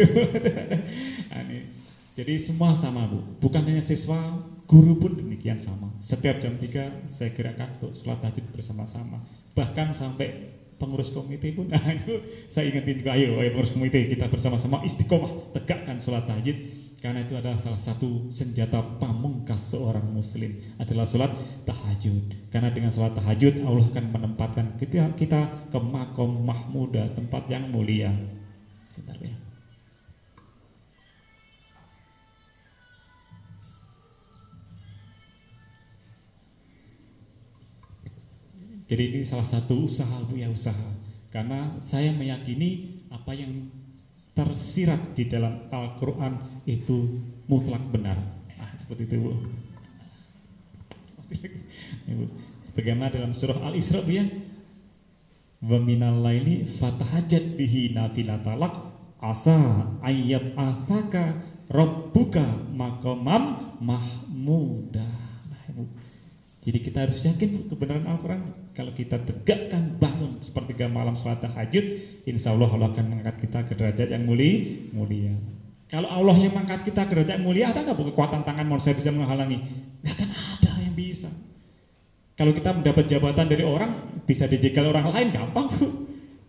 jadi 2.19 2.35
semua 2.37 2.77
sama 2.77 3.09
bu 3.09 3.25
bukan 3.41 3.65
hanya 3.65 3.81
siswa 3.81 4.45
guru 4.73 4.97
pun 4.97 5.13
demikian 5.13 5.61
sama 5.61 5.93
setiap 6.01 6.41
jam 6.41 6.57
3 6.57 7.05
saya 7.05 7.29
gerakkan 7.37 7.77
untuk 7.77 7.93
sholat 7.93 8.25
tahajud 8.25 8.49
bersama-sama 8.57 9.21
bahkan 9.53 9.93
sampai 9.93 10.57
pengurus 10.81 11.13
komite 11.13 11.53
pun 11.53 11.69
nah 11.73 11.85
itu 11.93 12.25
saya 12.49 12.73
ingetin 12.73 13.05
juga 13.05 13.13
ayo, 13.13 13.37
ayo 13.37 13.53
pengurus 13.53 13.77
komite 13.77 14.01
kita 14.09 14.33
bersama-sama 14.33 14.81
istiqomah 14.89 15.53
tegakkan 15.53 16.01
sholat 16.01 16.25
tahajud 16.25 16.57
karena 17.03 17.27
itu 17.27 17.35
adalah 17.35 17.59
salah 17.59 17.83
satu 17.83 18.31
senjata 18.31 18.79
pamungkas 19.03 19.75
seorang 19.75 20.07
muslim 20.07 20.55
adalah 20.79 21.03
sholat 21.03 21.35
tahajud. 21.67 22.31
Karena 22.47 22.71
dengan 22.71 22.95
sholat 22.95 23.19
tahajud 23.19 23.59
Allah 23.67 23.91
akan 23.91 24.07
menempatkan 24.15 24.79
kita, 24.79 25.11
kita 25.19 25.67
ke 25.75 25.79
makom 25.83 26.47
mahmuda, 26.47 27.11
tempat 27.11 27.51
yang 27.51 27.67
mulia. 27.75 28.15
Bentar 28.95 29.19
ya. 29.19 29.42
Jadi 38.93 39.09
ini 39.09 39.21
salah 39.25 39.49
satu 39.49 39.89
usaha 39.89 40.21
bu 40.29 40.37
ya 40.37 40.53
usaha. 40.53 40.93
Karena 41.33 41.81
saya 41.81 42.13
meyakini 42.13 43.01
apa 43.09 43.33
yang 43.33 43.73
tersirat 44.37 45.17
di 45.17 45.33
dalam 45.33 45.65
Al-Quran 45.73 46.61
itu 46.69 47.25
mutlak 47.49 47.81
benar. 47.89 48.21
Ah, 48.61 48.69
seperti 48.77 49.09
itu 49.09 49.17
Bu. 49.17 49.33
Bagaimana 52.77 53.09
dalam 53.09 53.33
surah 53.33 53.65
Al-Isra 53.65 54.05
Bu 54.05 54.13
ya? 54.13 54.29
Wa 55.65 55.81
minal 55.81 56.21
laili 56.21 56.69
fatahajat 56.69 57.57
bihi 57.57 57.97
nafilatalak 57.97 58.77
asa 59.25 59.89
ayyab 60.05 60.53
athaka 60.53 61.41
rabbuka 61.73 62.45
maqamam 62.77 63.73
mahmuda. 63.81 65.22
Jadi 66.63 66.79
kita 66.79 67.03
harus 67.03 67.19
yakin 67.27 67.67
kebenaran 67.67 68.07
Al-Quran 68.07 68.43
kalau 68.71 68.95
kita 68.95 69.19
tegakkan 69.19 69.99
bangun 69.99 70.39
sepertiga 70.47 70.87
malam 70.87 71.19
sholat 71.19 71.43
tahajud, 71.43 71.85
insya 72.23 72.55
Allah 72.55 72.71
Allah 72.71 72.89
akan 72.95 73.05
mengangkat 73.11 73.37
kita 73.43 73.59
ke 73.67 73.75
derajat 73.75 74.15
yang 74.15 74.23
mulia. 74.23 74.87
mulia. 74.95 75.35
Kalau 75.91 76.07
Allah 76.07 76.39
yang 76.39 76.55
mengangkat 76.55 76.87
kita 76.87 77.11
ke 77.11 77.19
derajat 77.19 77.43
mulia, 77.43 77.75
ada 77.75 77.83
nggak 77.83 77.99
kekuatan 77.99 78.47
tangan 78.47 78.63
manusia 78.63 78.95
bisa 78.95 79.11
menghalangi? 79.11 79.59
Nggak 80.07 80.15
akan 80.15 80.31
ada 80.31 80.73
yang 80.87 80.95
bisa. 80.95 81.31
Kalau 82.39 82.55
kita 82.55 82.71
mendapat 82.71 83.05
jabatan 83.11 83.47
dari 83.51 83.65
orang, 83.67 84.23
bisa 84.23 84.47
dijegal 84.47 84.87
orang 84.95 85.11
lain, 85.11 85.29
gampang 85.35 85.69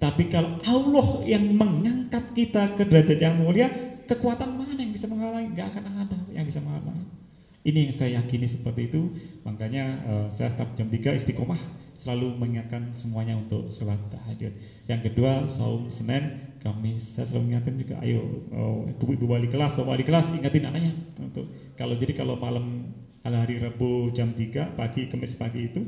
Tapi 0.03 0.29
kalau 0.29 0.61
Allah 0.61 1.09
yang 1.25 1.57
mengangkat 1.57 2.37
kita 2.37 2.77
ke 2.77 2.85
derajat 2.85 3.17
yang 3.17 3.41
mulia, 3.41 3.65
kekuatan 4.05 4.61
mana 4.61 4.77
yang 4.77 4.93
bisa 4.93 5.09
menghalangi? 5.09 5.57
Nggak 5.57 5.67
akan 5.73 5.83
ada 6.05 6.17
yang 6.29 6.45
bisa 6.45 6.61
menghalangi. 6.61 7.22
Ini 7.63 7.89
yang 7.89 7.95
saya 7.95 8.19
yakini 8.19 8.43
seperti 8.43 8.91
itu. 8.91 9.01
Makanya 9.47 10.03
uh, 10.03 10.27
saya 10.27 10.51
setiap 10.51 10.75
jam 10.75 10.91
3 10.91 11.19
istiqomah 11.23 11.59
selalu 12.03 12.35
mengingatkan 12.35 12.91
semuanya 12.91 13.39
untuk 13.39 13.71
sholat 13.71 13.95
tahajud. 14.11 14.51
Yang 14.91 15.01
kedua, 15.07 15.47
saum 15.47 15.87
Senin, 15.87 16.51
Kamis. 16.59 17.15
Saya 17.15 17.31
selalu 17.31 17.47
mengingatkan 17.47 17.75
juga, 17.79 17.95
ayo 18.03 18.43
oh, 18.51 18.83
ibu-ibu 18.91 19.23
wali 19.31 19.47
kelas, 19.47 19.79
bapak 19.79 19.95
wali 19.95 20.03
kelas, 20.03 20.35
ingatin 20.35 20.67
anaknya 20.67 20.91
untuk 21.15 21.47
kalau 21.79 21.95
jadi 21.95 22.11
kalau 22.11 22.35
malam 22.35 22.91
hari 23.23 23.55
Rabu 23.63 24.11
jam 24.11 24.35
3 24.35 24.75
pagi, 24.75 25.07
Kamis 25.07 25.39
pagi 25.39 25.71
itu 25.71 25.79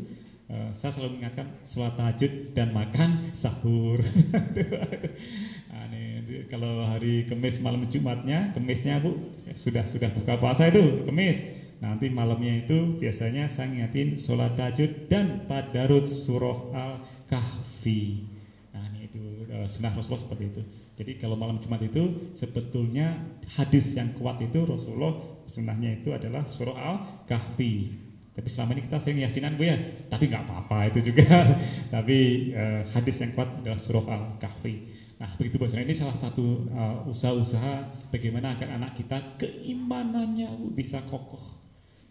uh, 0.47 0.71
saya 0.71 0.95
selalu 0.95 1.19
mengingatkan 1.19 1.47
sholat 1.67 1.99
tahajud 1.99 2.55
dan 2.55 2.71
makan 2.71 3.35
sahur. 3.35 3.99
ini, 5.91 6.47
kalau 6.47 6.87
hari 6.87 7.27
Kamis 7.27 7.59
malam 7.59 7.83
Jumatnya, 7.91 8.55
Kamisnya 8.55 9.03
bu 9.03 9.35
sudah 9.51 9.83
sudah 9.83 10.07
buka 10.15 10.39
puasa 10.39 10.71
itu 10.71 11.03
Kamis 11.03 11.64
Nanti 11.85 12.09
malamnya 12.09 12.65
itu 12.65 12.97
biasanya 12.97 13.45
saya 13.45 13.69
ngingetin 13.69 14.17
sholat 14.17 14.57
tahajud 14.57 15.05
dan 15.05 15.45
tadarus 15.45 16.25
surah 16.25 16.73
Al-Kahfi. 16.73 18.25
Nah 18.73 18.89
ini 18.89 19.05
itu 19.05 19.45
uh, 19.53 19.69
sunnah 19.69 19.93
Rasulullah 19.93 20.25
seperti 20.25 20.43
itu. 20.49 20.61
Jadi 20.97 21.11
kalau 21.21 21.37
malam 21.37 21.61
Jumat 21.61 21.85
itu 21.85 22.33
sebetulnya 22.33 23.37
hadis 23.53 23.93
yang 23.93 24.17
kuat 24.17 24.41
itu 24.41 24.65
Rasulullah 24.65 25.13
sunnahnya 25.45 26.01
itu 26.01 26.09
adalah 26.09 26.49
surah 26.49 26.73
Al-Kahfi. 26.73 28.01
Tapi 28.33 28.47
selama 28.49 28.73
ini 28.75 28.81
kita 28.89 28.97
sering 28.97 29.21
yasinan 29.21 29.53
bu 29.53 29.69
ya, 29.69 29.77
tapi 30.09 30.25
nggak 30.25 30.41
apa-apa 30.41 30.89
itu 30.89 31.13
juga. 31.13 31.53
tapi 31.93 32.49
uh, 32.57 32.81
hadis 32.97 33.21
yang 33.21 33.37
kuat 33.37 33.61
adalah 33.61 33.77
surah 33.77 34.05
Al-Kahfi. 34.09 34.75
Nah 35.21 35.29
begitu 35.37 35.61
bos, 35.61 35.71
ini 35.77 35.93
salah 35.93 36.17
satu 36.17 36.65
uh, 36.73 37.05
usaha-usaha 37.05 38.09
bagaimana 38.09 38.57
agar 38.57 38.73
anak 38.73 38.97
kita 38.97 39.37
keimanannya 39.37 40.49
bisa 40.73 40.99
kokoh 41.05 41.54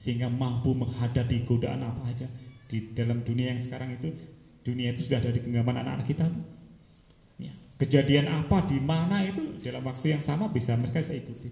sehingga 0.05 0.29
mampu 0.29 0.77
menghadapi 0.77 1.49
godaan 1.49 1.81
apa 1.81 2.13
aja. 2.13 2.29
Di 2.69 2.93
dalam 2.93 3.25
dunia 3.25 3.57
yang 3.57 3.61
sekarang 3.61 3.97
itu 3.97 4.13
dunia 4.61 4.93
itu 4.93 5.09
sudah 5.09 5.25
ada 5.25 5.33
di 5.33 5.41
genggaman 5.41 5.81
anak-anak 5.81 6.07
kita 6.09 6.27
ya. 7.41 7.53
kejadian 7.81 8.29
apa 8.29 8.65
di 8.69 8.81
mana 8.81 9.25
itu 9.25 9.61
dalam 9.65 9.85
waktu 9.85 10.17
yang 10.17 10.21
sama 10.21 10.53
bisa 10.53 10.77
mereka 10.77 11.01
bisa 11.01 11.17
ikuti. 11.17 11.49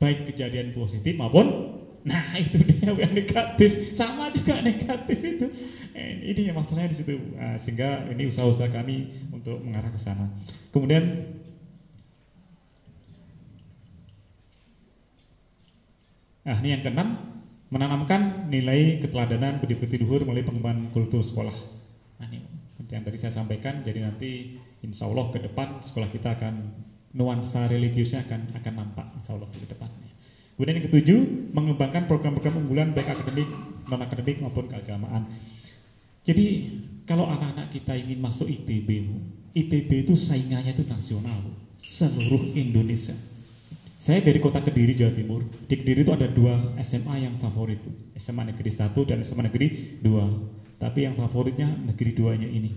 Baik 0.00 0.32
kejadian 0.32 0.72
positif 0.72 1.12
maupun 1.20 1.76
nah 2.08 2.24
itu 2.40 2.56
dia 2.56 2.88
yang 2.88 3.12
negatif. 3.12 3.92
Sama 3.92 4.32
juga 4.32 4.64
negatif 4.64 5.18
itu. 5.20 5.46
Eh, 5.92 6.32
ini 6.32 6.48
yang 6.48 6.56
masalahnya 6.56 6.96
di 6.96 6.98
situ 7.04 7.20
nah, 7.36 7.60
sehingga 7.60 8.08
ini 8.08 8.32
usaha-usaha 8.32 8.72
kami 8.72 9.28
untuk 9.28 9.60
mengarah 9.60 9.92
ke 9.92 10.00
sana. 10.00 10.24
Kemudian 10.72 11.36
nah 16.48 16.56
ini 16.64 16.72
yang 16.72 16.80
keenam 16.80 17.37
menanamkan 17.68 18.48
nilai 18.48 19.00
keteladanan 19.04 19.60
budi-budi 19.60 20.00
luhur 20.00 20.24
melalui 20.24 20.44
pengembangan 20.44 20.88
kultur 20.92 21.20
sekolah. 21.20 21.52
Nah, 22.18 22.26
ini 22.26 22.40
yang 22.88 23.04
tadi 23.04 23.18
saya 23.20 23.32
sampaikan. 23.32 23.84
Jadi 23.84 23.98
nanti 24.00 24.30
insya 24.80 25.04
Allah 25.04 25.28
ke 25.28 25.38
depan 25.44 25.84
sekolah 25.84 26.08
kita 26.08 26.40
akan 26.40 26.54
nuansa 27.12 27.68
religiusnya 27.68 28.24
akan 28.24 28.56
akan 28.56 28.72
nampak 28.72 29.06
insya 29.20 29.36
Allah 29.36 29.48
ke 29.52 29.68
depannya. 29.68 30.08
Kemudian 30.58 30.82
yang 30.82 30.86
ketujuh, 30.90 31.20
mengembangkan 31.54 32.10
program-program 32.10 32.66
unggulan 32.66 32.90
baik 32.90 33.14
akademik, 33.14 33.46
non 33.86 34.02
akademik 34.02 34.42
maupun 34.42 34.66
keagamaan. 34.66 35.30
Jadi 36.26 36.46
kalau 37.06 37.30
anak-anak 37.30 37.70
kita 37.70 37.94
ingin 37.94 38.18
masuk 38.18 38.50
ITB, 38.50 39.06
ITB 39.54 39.90
itu 40.02 40.18
saingannya 40.18 40.74
itu 40.74 40.82
nasional, 40.90 41.54
seluruh 41.78 42.52
Indonesia. 42.58 43.14
Saya 43.98 44.22
dari 44.22 44.38
kota 44.38 44.62
Kediri, 44.62 44.94
Jawa 44.94 45.10
Timur. 45.10 45.42
Di 45.66 45.74
Kediri 45.74 46.06
itu 46.06 46.14
ada 46.14 46.30
dua 46.30 46.54
SMA 46.86 47.18
yang 47.18 47.34
favorit. 47.42 47.82
SMA 48.14 48.46
Negeri 48.46 48.70
1 48.70 48.94
dan 49.02 49.26
SMA 49.26 49.50
Negeri 49.50 49.98
2. 49.98 50.78
Tapi 50.78 51.02
yang 51.02 51.18
favoritnya 51.18 51.66
Negeri 51.66 52.14
2-nya 52.14 52.46
ini. 52.46 52.70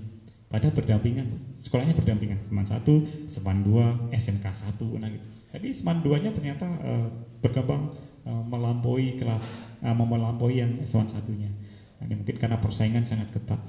Pada 0.50 0.74
berdampingan. 0.74 1.62
Sekolahnya 1.62 1.94
berdampingan. 1.94 2.42
Seman 2.42 2.66
1, 2.66 3.30
Seman 3.30 3.62
2, 3.62 4.10
SMK 4.18 4.46
1. 4.50 4.82
Nah 4.98 5.10
gitu. 5.14 5.26
Jadi 5.54 5.68
Seman 5.78 6.02
2-nya 6.02 6.34
ternyata 6.34 6.66
uh, 6.82 7.06
berkembang 7.38 7.94
uh, 8.26 8.44
melampaui 8.50 9.22
kelas, 9.22 9.78
uh, 9.86 9.94
melampaui 9.94 10.58
yang 10.58 10.74
Seman 10.90 11.06
1-nya. 11.06 11.54
Nah, 12.02 12.18
mungkin 12.18 12.34
karena 12.42 12.58
persaingan 12.58 13.06
sangat 13.06 13.30
ketat. 13.30 13.62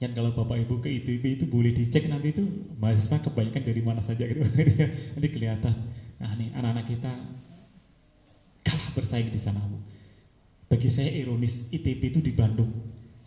Dan 0.00 0.16
kalau 0.16 0.32
Bapak 0.32 0.56
Ibu 0.64 0.80
ke 0.80 0.88
ITB 0.88 1.24
itu 1.36 1.44
boleh 1.48 1.76
dicek 1.76 2.08
nanti 2.08 2.32
itu 2.32 2.44
mahasiswa 2.80 3.20
kebanyakan 3.20 3.60
dari 3.60 3.80
mana 3.84 4.00
saja 4.00 4.24
gitu. 4.24 4.40
nanti 5.12 5.28
kelihatan. 5.28 6.05
Nah 6.20 6.32
nih 6.36 6.48
anak-anak 6.56 6.86
kita 6.88 7.12
kalah 8.64 8.90
bersaing 8.96 9.30
di 9.30 9.40
sana 9.40 9.60
bu. 9.64 9.78
Bagi 10.66 10.90
saya 10.90 11.12
ironis 11.12 11.70
ITB 11.70 12.16
itu 12.16 12.20
di 12.24 12.32
Bandung. 12.34 12.72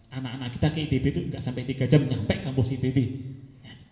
Anak-anak 0.09 0.57
kita 0.57 0.67
ke 0.73 0.79
ITB 0.89 1.05
itu 1.13 1.21
nggak 1.29 1.43
sampai 1.43 1.63
tiga 1.63 1.85
jam 1.85 2.03
nyampe 2.03 2.33
kampus 2.41 2.75
ITB. 2.75 2.97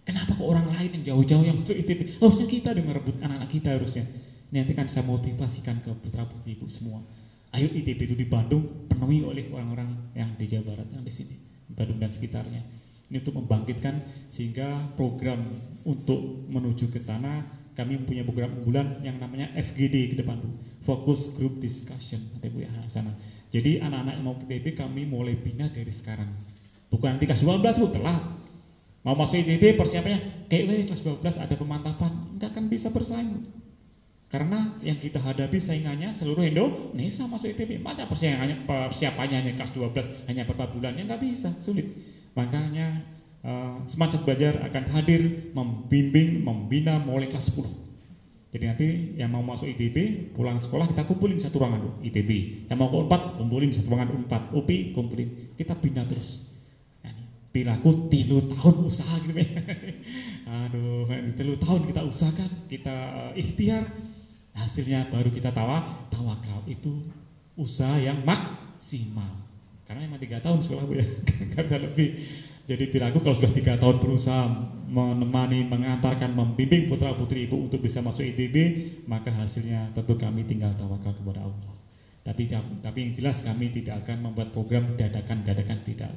Kenapa 0.07 0.39
kok 0.39 0.47
orang 0.47 0.71
lain 0.71 0.89
yang 0.99 1.03
jauh-jauh 1.13 1.43
yang 1.43 1.59
masuk 1.59 1.75
ITB? 1.75 2.15
Harusnya 2.23 2.47
kita 2.47 2.71
dengan 2.71 2.95
merebut 2.95 3.19
anak-anak 3.19 3.51
kita 3.51 3.75
harusnya. 3.75 4.07
Nanti 4.55 4.71
kan 4.71 4.87
saya 4.87 5.03
motivasikan 5.03 5.83
ke 5.83 5.91
putra 5.99 6.23
putri 6.23 6.55
ibu 6.55 6.63
semua. 6.71 7.03
Ayo 7.51 7.67
ITB 7.67 8.07
itu 8.07 8.15
di 8.15 8.23
Bandung 8.23 8.87
penuhi 8.87 9.19
oleh 9.23 9.51
orang-orang 9.51 10.15
yang 10.15 10.31
di 10.39 10.47
Jawa 10.47 10.71
Barat 10.71 10.87
yang 10.95 11.03
di 11.03 11.11
sini, 11.11 11.35
Bandung 11.75 11.99
dan 11.99 12.07
sekitarnya. 12.07 12.63
Ini 13.07 13.19
untuk 13.23 13.39
membangkitkan 13.39 13.95
sehingga 14.31 14.95
program 14.95 15.47
untuk 15.83 16.47
menuju 16.51 16.87
ke 16.91 16.99
sana 16.99 17.43
kami 17.77 18.01
mempunyai 18.01 18.25
program 18.25 18.57
unggulan 18.57 18.97
yang 19.05 19.21
namanya 19.21 19.53
FGD 19.53 20.11
ke 20.11 20.15
depan 20.17 20.41
Bu. 20.41 20.49
Focus 20.81 21.37
Group 21.37 21.61
Discussion 21.61 22.17
nanti 22.33 22.49
Bu 22.49 22.65
ya 22.65 22.73
sana. 22.89 23.13
Jadi 23.53 23.77
anak-anak 23.77 24.13
yang 24.17 24.25
mau 24.25 24.35
ke 24.41 24.73
kami 24.73 25.05
mulai 25.05 25.37
bina 25.37 25.69
dari 25.69 25.93
sekarang. 25.93 26.27
Bukan 26.89 27.15
nanti 27.15 27.29
kelas 27.29 27.45
12 27.45 27.77
Bu, 27.77 27.87
telat. 27.93 28.19
Mau 29.05 29.15
masuk 29.15 29.39
ITB 29.39 29.79
persiapannya 29.79 30.49
kayak 30.51 30.91
kelas 30.91 31.01
12 31.05 31.43
ada 31.47 31.55
pemantapan, 31.55 32.11
nggak 32.35 32.49
akan 32.51 32.65
bisa 32.67 32.91
bersaing. 32.91 33.45
Karena 34.27 34.75
yang 34.83 34.99
kita 34.99 35.23
hadapi 35.23 35.55
saingannya 35.55 36.11
seluruh 36.11 36.43
Indonesia 36.43 37.23
masuk 37.23 37.47
ITB. 37.55 37.79
Masa 37.79 38.03
persiapannya, 38.03 38.67
persiapannya 38.67 39.37
hanya 39.39 39.53
kelas 39.55 39.71
12 39.71 40.27
hanya 40.27 40.43
beberapa 40.43 40.75
bulan 40.75 40.99
ya 40.99 41.07
nggak 41.07 41.23
bisa, 41.23 41.55
sulit. 41.63 41.87
Makanya 42.35 43.16
uh, 43.43 43.83
Semangat 43.85 44.23
Belajar 44.23 44.63
akan 44.65 44.83
hadir 44.95 45.51
membimbing, 45.51 46.41
membina 46.41 46.97
mulai 46.97 47.29
kelas 47.29 47.53
10. 47.53 47.87
Jadi 48.47 48.63
nanti 48.63 48.87
yang 49.19 49.29
mau 49.29 49.43
masuk 49.43 49.67
ITB 49.67 50.31
pulang 50.31 50.57
sekolah 50.57 50.87
kita 50.89 51.03
kumpulin 51.03 51.37
satu 51.37 51.59
ruangan 51.59 51.99
ITB. 51.99 52.31
Yang 52.71 52.77
mau 52.79 52.89
ke 52.89 52.97
UNPAD 53.03 53.21
kumpulin 53.37 53.69
satu 53.75 53.87
ruangan 53.91 54.09
UNPAD. 54.15 54.43
UPI 54.55 54.77
kumpulin. 54.95 55.29
Kita 55.59 55.75
bina 55.75 56.07
terus. 56.07 56.47
Pilaku 57.57 58.05
tilu 58.13 58.37
tahun 58.53 58.85
usaha 58.85 59.17
gitu 59.25 59.33
ya. 59.33 59.49
Aduh, 60.69 61.09
tilu 61.33 61.57
tahun 61.57 61.89
kita 61.89 62.01
usahakan, 62.05 62.51
kita 62.69 62.95
uh, 63.17 63.33
ikhtiar, 63.33 63.81
hasilnya 64.53 65.09
baru 65.09 65.33
kita 65.33 65.49
tawa, 65.49 66.05
tawakal 66.13 66.61
itu 66.69 67.09
usaha 67.57 67.97
yang 67.97 68.21
maksimal. 68.21 69.41
Karena 69.89 70.05
memang 70.05 70.21
tiga 70.21 70.37
tahun 70.37 70.61
sekolah 70.61 70.83
bu 70.85 70.93
ya, 71.01 71.07
nggak 71.49 71.63
bisa 71.65 71.77
lebih. 71.81 72.09
Jadi 72.67 72.91
pilaku 72.91 73.23
kalau 73.23 73.39
sudah 73.39 73.55
tiga 73.55 73.79
tahun 73.79 74.03
berusaha 74.03 74.43
menemani, 74.91 75.63
mengantarkan, 75.71 76.35
membimbing 76.35 76.91
putra 76.91 77.15
putri 77.15 77.47
ibu 77.47 77.63
untuk 77.63 77.79
bisa 77.79 78.03
masuk 78.03 78.27
ITB, 78.27 78.55
maka 79.07 79.31
hasilnya 79.31 79.95
tentu 79.95 80.19
kami 80.19 80.43
tinggal 80.43 80.75
tawakal 80.75 81.15
kepada 81.15 81.47
Allah. 81.47 81.73
Tapi 82.27 82.51
tapi 82.83 82.97
yang 82.99 83.11
jelas 83.15 83.47
kami 83.47 83.71
tidak 83.71 84.03
akan 84.03 84.27
membuat 84.27 84.51
program 84.51 84.99
dadakan-dadakan 84.99 85.79
tidak. 85.87 86.11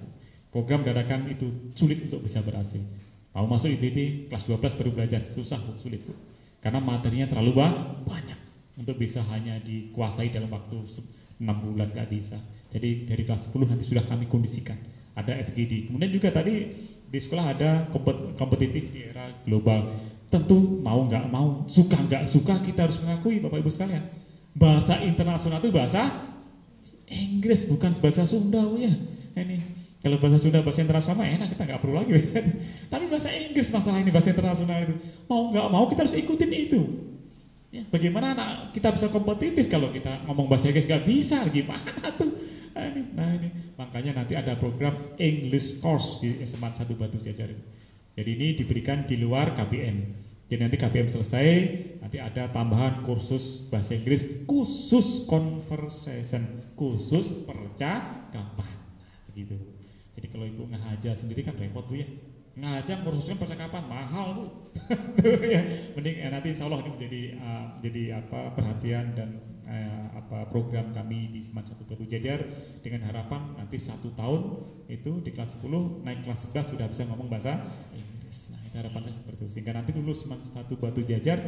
Program 0.50 0.82
dadakan 0.82 1.30
itu 1.30 1.70
sulit 1.78 2.02
untuk 2.10 2.26
bisa 2.26 2.42
berhasil. 2.42 2.82
Mau 3.30 3.46
masuk 3.46 3.70
IPB 3.70 4.26
kelas 4.26 4.50
12 4.50 4.74
baru 4.74 4.90
belajar, 4.90 5.22
susah 5.30 5.62
bu, 5.62 5.78
sulit 5.78 6.02
bu. 6.02 6.10
Karena 6.58 6.82
materinya 6.82 7.30
terlalu 7.30 7.62
banyak 8.02 8.40
untuk 8.74 8.98
bisa 8.98 9.22
hanya 9.30 9.62
dikuasai 9.62 10.34
dalam 10.34 10.50
waktu 10.50 10.82
6 10.82 11.46
bulan 11.46 11.94
gak 11.94 12.10
bisa. 12.10 12.42
Jadi 12.74 13.06
dari 13.06 13.22
kelas 13.22 13.54
10 13.54 13.70
nanti 13.70 13.86
sudah 13.86 14.02
kami 14.02 14.26
kondisikan. 14.26 14.74
Ada 15.20 15.32
FGD. 15.52 15.92
Kemudian 15.92 16.10
juga 16.10 16.28
tadi 16.32 16.72
di 17.10 17.18
sekolah 17.18 17.52
ada 17.52 17.70
kompetitif 18.38 18.88
di 18.88 19.04
era 19.04 19.28
global. 19.44 19.92
Tentu 20.30 20.80
mau 20.80 21.04
nggak 21.04 21.26
mau, 21.28 21.66
suka 21.66 21.98
nggak 21.98 22.24
suka 22.30 22.62
kita 22.62 22.86
harus 22.86 23.02
mengakui 23.02 23.42
Bapak 23.42 23.60
Ibu 23.60 23.70
sekalian. 23.70 24.04
Bahasa 24.54 25.02
internasional 25.02 25.58
itu 25.58 25.70
bahasa 25.74 26.30
Inggris 27.10 27.66
bukan 27.66 27.92
bahasa 27.98 28.24
Sunda 28.24 28.62
ya. 28.78 28.94
Ini 29.34 29.80
kalau 30.00 30.16
bahasa 30.16 30.40
Sunda, 30.40 30.64
bahasa 30.64 30.80
internasional 30.80 31.28
enak, 31.28 31.48
kita 31.52 31.62
nggak 31.68 31.80
perlu 31.84 31.94
lagi. 32.00 32.12
Tapi 32.92 33.04
bahasa 33.12 33.28
Inggris 33.36 33.68
masalah 33.68 34.00
ini, 34.00 34.08
bahasa 34.08 34.32
internasional 34.32 34.78
itu. 34.88 34.94
Mau 35.28 35.52
nggak 35.52 35.66
mau 35.68 35.84
kita 35.92 36.08
harus 36.08 36.16
ikutin 36.16 36.52
itu. 36.56 36.80
Ya, 37.70 37.84
bagaimana 37.86 38.32
anak 38.32 38.50
kita 38.72 38.90
bisa 38.96 39.06
kompetitif 39.12 39.68
kalau 39.68 39.92
kita 39.92 40.24
ngomong 40.24 40.48
bahasa 40.48 40.72
Inggris 40.72 40.88
nggak 40.88 41.04
bisa, 41.04 41.44
gimana 41.52 41.92
tuh? 42.16 42.32
Nah 42.74 43.30
ini. 43.36 43.48
Makanya 43.76 44.22
nanti 44.22 44.36
ada 44.36 44.54
program 44.60 44.92
English 45.16 45.80
Course 45.80 46.20
di 46.20 46.36
SMA 46.44 46.70
1 46.72 46.84
Batu 46.94 47.18
Jajar. 47.18 47.48
Jadi 48.14 48.30
ini 48.36 48.48
diberikan 48.58 49.08
di 49.08 49.16
luar 49.16 49.56
KBM. 49.56 49.98
Jadi 50.50 50.60
nanti 50.66 50.76
KBM 50.82 51.08
selesai, 51.14 51.48
nanti 52.02 52.18
ada 52.18 52.50
tambahan 52.50 53.06
kursus 53.06 53.70
bahasa 53.70 53.94
Inggris 53.94 54.42
khusus 54.50 55.30
conversation, 55.30 56.74
khusus 56.74 57.46
percakapan. 57.46 58.74
Begitu. 59.30 59.54
Jadi 60.18 60.26
kalau 60.26 60.44
ibu 60.50 60.66
ngajar 60.66 61.14
sendiri 61.14 61.46
kan 61.46 61.54
repot 61.54 61.86
bu 61.86 62.02
ya. 62.02 62.08
Ngajar 62.58 63.06
kursusnya 63.06 63.38
percakapan 63.38 63.86
mahal 63.86 64.28
bu. 64.34 64.44
ya. 65.54 65.62
Mending 65.94 66.16
eh, 66.18 66.30
nanti 66.34 66.48
insya 66.50 66.66
Allah 66.66 66.82
ini 66.82 66.90
menjadi 66.98 67.22
uh, 67.38 67.64
jadi 67.78 68.02
apa 68.18 68.40
perhatian 68.58 69.06
dan 69.14 69.38
uh, 69.70 70.06
apa 70.18 70.50
program 70.50 70.90
kami 70.90 71.30
di 71.30 71.40
Seman 71.40 71.62
Satu 71.62 71.86
Batu 71.86 72.02
Jajar 72.10 72.42
dengan 72.82 73.06
harapan 73.06 73.54
nanti 73.54 73.78
satu 73.78 74.10
tahun 74.18 74.66
itu 74.90 75.22
di 75.22 75.30
kelas 75.30 75.62
10 75.62 76.02
naik 76.02 76.26
kelas 76.26 76.50
11 76.50 76.74
sudah 76.74 76.86
bisa 76.90 77.06
ngomong 77.06 77.30
bahasa 77.30 77.62
Inggris. 77.94 78.50
Nah 78.50 78.60
itu 78.66 78.74
harapannya 78.74 79.14
seperti 79.14 79.38
itu. 79.38 79.46
Sehingga 79.54 79.72
nanti 79.78 79.90
lulus 79.94 80.26
Seman 80.26 80.42
Satu 80.50 80.74
Batu 80.74 81.06
Jajar 81.06 81.38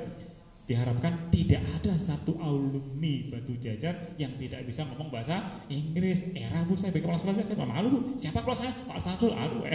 diharapkan 0.63 1.27
tidak 1.35 1.59
ada 1.83 1.99
satu 1.99 2.39
alumni 2.39 3.27
batu 3.27 3.59
jajar 3.59 4.15
yang 4.15 4.39
tidak 4.39 4.63
bisa 4.63 4.87
ngomong 4.87 5.11
bahasa 5.11 5.67
Inggris. 5.67 6.31
Era 6.39 6.63
bu 6.63 6.79
saya 6.79 6.95
kepala 6.95 7.19
sekolah 7.19 7.43
saya 7.43 7.67
malu 7.67 7.89
bu. 7.91 8.01
Siapa 8.15 8.47
kalau 8.47 8.55
saya 8.55 8.71
Pak 8.87 8.99
Samsul? 9.03 9.35
Aduh, 9.35 9.67
eh. 9.67 9.75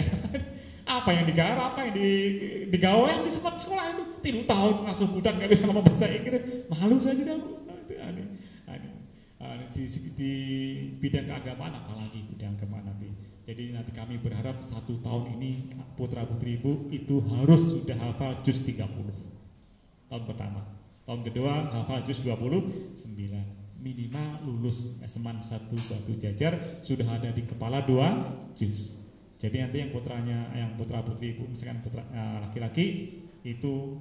apa 0.98 1.10
yang 1.12 1.28
digarap, 1.28 1.76
apa 1.76 1.84
yang 1.84 1.92
di, 1.92 2.10
digawe 2.72 3.20
di 3.20 3.28
sekolah 3.28 3.84
itu 3.92 4.04
tiga 4.24 4.40
tahun 4.48 4.88
langsung 4.88 5.12
budak 5.12 5.36
nggak 5.36 5.50
bisa 5.52 5.62
ngomong 5.68 5.84
bahasa 5.84 6.06
Inggris. 6.08 6.42
Malu 6.72 6.96
saya 6.96 7.14
juga. 7.20 7.34
Nah, 7.36 7.76
itu 7.84 7.94
aneh. 8.00 8.26
aneh. 8.64 8.88
aneh. 8.88 8.92
Di, 9.68 9.84
di 10.18 10.32
bidang 10.98 11.26
keagamaan 11.30 11.84
apalagi 11.84 12.26
bidang 12.34 12.58
keagamaan 12.58 12.90
nanti. 12.90 13.08
Jadi 13.48 13.72
nanti 13.72 13.90
kami 13.96 14.20
berharap 14.20 14.60
satu 14.60 15.00
tahun 15.00 15.40
ini 15.40 15.72
putra 15.96 16.26
putri 16.28 16.60
ibu 16.60 16.92
itu 16.92 17.22
harus 17.32 17.80
sudah 17.80 17.96
hafal 17.96 18.44
juz 18.44 18.60
30 18.60 18.84
tahun 20.08 20.24
pertama 20.28 20.60
Tahun 21.08 21.24
kedua 21.24 21.72
hafal 21.72 22.04
juz 22.04 22.20
29 22.20 23.08
minimal 23.80 24.28
lulus 24.44 25.00
SMA 25.08 25.40
1 25.40 25.72
Batu 25.72 26.12
Jajar 26.20 26.84
sudah 26.84 27.08
ada 27.08 27.32
di 27.32 27.48
kepala 27.48 27.80
dua 27.80 28.36
juz. 28.52 29.08
Jadi 29.40 29.56
nanti 29.64 29.80
yang 29.80 29.88
putranya 29.96 30.52
yang 30.52 30.76
putra 30.76 31.00
putri 31.00 31.32
ibu 31.32 31.48
misalkan 31.48 31.80
putra 31.80 32.04
eh, 32.12 32.36
laki-laki 32.44 32.86
itu 33.40 33.96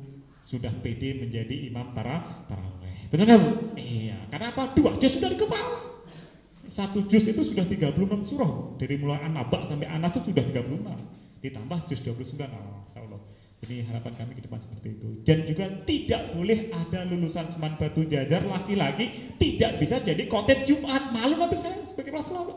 sudah 0.47 0.71
PD 0.79 1.19
menjadi 1.19 1.67
imam 1.67 1.91
tara 1.91 2.47
taraweh. 2.47 3.11
Benar 3.11 3.23
nggak 3.27 3.39
bu? 3.43 3.49
Iya. 3.75 4.15
Karena 4.31 4.55
apa? 4.55 4.71
Dua 4.71 4.95
juz 4.95 5.19
sudah 5.19 5.27
di 5.27 5.35
kepala. 5.35 5.99
Satu 6.71 7.03
juz 7.11 7.27
itu 7.27 7.43
sudah 7.43 7.67
36 7.67 8.23
surah 8.23 8.79
dari 8.79 8.95
mulai 8.95 9.27
An-Naba 9.27 9.67
sampai 9.67 9.91
Anas 9.91 10.15
itu 10.15 10.31
sudah 10.31 10.47
36 10.47 11.43
ditambah 11.43 11.79
juz 11.91 11.99
29 11.99 12.47
oh, 12.47 12.79
Allah. 12.95 13.21
Ini 13.57 13.89
harapan 13.91 14.13
kami 14.15 14.31
ke 14.39 14.41
depan 14.47 14.59
seperti 14.63 14.87
itu. 14.95 15.07
Dan 15.27 15.43
juga 15.43 15.65
tidak 15.83 16.21
boleh 16.31 16.59
ada 16.71 16.99
lulusan 17.09 17.51
Seman 17.51 17.75
Batu 17.75 18.07
Jajar 18.07 18.45
laki-laki 18.47 19.35
tidak 19.35 19.83
bisa 19.83 19.99
jadi 19.99 20.23
konten 20.31 20.63
Jumat. 20.63 21.11
Malu 21.11 21.35
nanti 21.35 21.59
saya 21.59 21.75
sebagai 21.83 22.15
kepala 22.15 22.55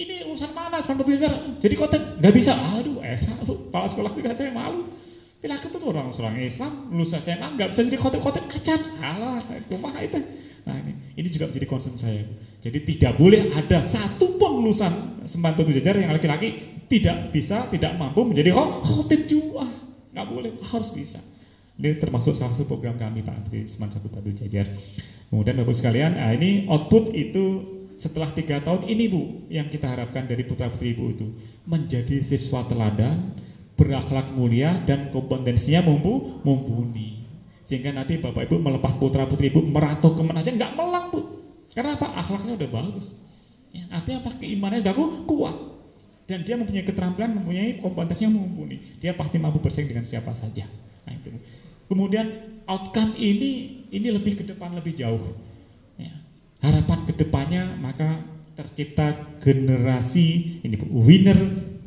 Ini 0.00 0.30
urusan 0.32 0.52
mana 0.56 0.80
Seman 0.80 1.04
Batu 1.04 1.12
Jajar? 1.12 1.34
Jadi 1.60 1.74
konten 1.76 2.00
nggak 2.24 2.32
bisa. 2.32 2.56
Aduh, 2.56 3.04
eh, 3.04 3.20
kepala 3.20 3.84
sekolah 3.84 4.10
juga 4.16 4.32
saya 4.32 4.48
malu. 4.48 5.05
Bila 5.36 5.54
ketemu 5.60 5.86
orang 5.92 6.08
seorang 6.10 6.36
Islam 6.40 6.72
lulusan 6.90 7.20
SMA 7.20 7.48
nggak 7.54 7.68
bisa 7.70 7.80
jadi 7.84 7.98
konten-konten 8.00 8.44
acan. 8.48 8.80
Alah, 9.04 9.40
kumaha 9.68 10.00
itu. 10.00 10.20
Nah 10.66 10.74
ini, 10.82 10.92
ini 11.14 11.28
juga 11.30 11.46
menjadi 11.52 11.66
concern 11.68 11.94
saya. 11.94 12.24
Jadi 12.64 12.78
tidak 12.82 13.14
boleh 13.14 13.54
ada 13.54 13.78
satu 13.84 14.34
pun 14.34 14.64
lulusan 14.64 15.22
Seman 15.30 15.54
Batu 15.54 15.70
Jajar 15.70 15.94
yang 16.00 16.10
laki-laki 16.10 16.76
tidak 16.90 17.30
bisa, 17.30 17.66
tidak 17.70 17.94
mampu 17.94 18.26
menjadi 18.26 18.50
khotib 18.82 19.30
Jumat. 19.30 19.70
Nggak 20.10 20.26
boleh, 20.26 20.50
harus 20.66 20.90
bisa. 20.90 21.20
Ini 21.76 22.00
termasuk 22.00 22.32
salah 22.34 22.56
satu 22.56 22.72
program 22.72 22.96
kami 22.96 23.20
Pak 23.20 23.52
di 23.52 23.68
Seman 23.68 23.92
Satu 23.92 24.08
Batu 24.08 24.32
Jajar. 24.32 24.64
Kemudian 25.28 25.60
Bapak 25.60 25.76
sekalian, 25.76 26.16
nah 26.16 26.32
ini 26.32 26.64
output 26.70 27.12
itu 27.12 27.44
setelah 28.00 28.32
tiga 28.32 28.64
tahun 28.64 28.88
ini 28.88 29.04
Bu 29.12 29.22
yang 29.52 29.68
kita 29.68 29.90
harapkan 29.90 30.24
dari 30.24 30.46
putra 30.46 30.72
putri 30.72 30.96
Ibu 30.96 31.04
itu 31.12 31.26
menjadi 31.66 32.22
siswa 32.22 32.64
teladan, 32.64 33.34
berakhlak 33.76 34.32
mulia 34.32 34.80
dan 34.88 35.12
kompetensinya 35.12 35.84
mumpu 35.84 36.40
mumpuni. 36.42 37.28
Sehingga 37.62 37.92
nanti 37.92 38.16
Bapak 38.16 38.48
Ibu 38.48 38.56
melepas 38.58 38.96
putra 38.96 39.28
putri 39.28 39.52
Ibu 39.52 39.60
merantau 39.68 40.16
ke 40.16 40.22
mana 40.24 40.40
aja 40.40 40.50
nggak 40.50 40.72
melang 40.74 41.12
Bu. 41.12 41.20
Karena 41.76 41.94
apa? 42.00 42.08
Akhlaknya 42.24 42.56
udah 42.56 42.70
bagus. 42.72 43.06
Ya, 43.76 43.84
artinya 43.92 44.24
apa? 44.24 44.30
Keimanannya 44.40 44.80
udah 44.80 44.94
kuat 45.28 45.56
dan 46.26 46.42
dia 46.42 46.58
mempunyai 46.58 46.82
keterampilan, 46.82 47.38
mempunyai 47.38 47.78
kompetensi 47.78 48.26
yang 48.26 48.34
mumpuni. 48.34 48.80
Dia 48.98 49.12
pasti 49.14 49.36
mampu 49.36 49.60
bersaing 49.60 49.86
dengan 49.86 50.02
siapa 50.08 50.32
saja. 50.32 50.64
Nah, 51.04 51.12
itu. 51.12 51.30
Kemudian 51.86 52.26
outcome 52.66 53.14
ini 53.14 53.84
ini 53.92 54.08
lebih 54.10 54.40
ke 54.40 54.44
depan 54.48 54.72
lebih 54.74 54.96
jauh. 54.96 55.22
Ya. 56.00 56.16
Harapan 56.64 57.06
ke 57.06 57.12
depannya 57.14 57.76
maka 57.78 58.24
tercipta 58.56 59.36
generasi 59.44 60.58
ini 60.64 60.80
winner 60.88 61.36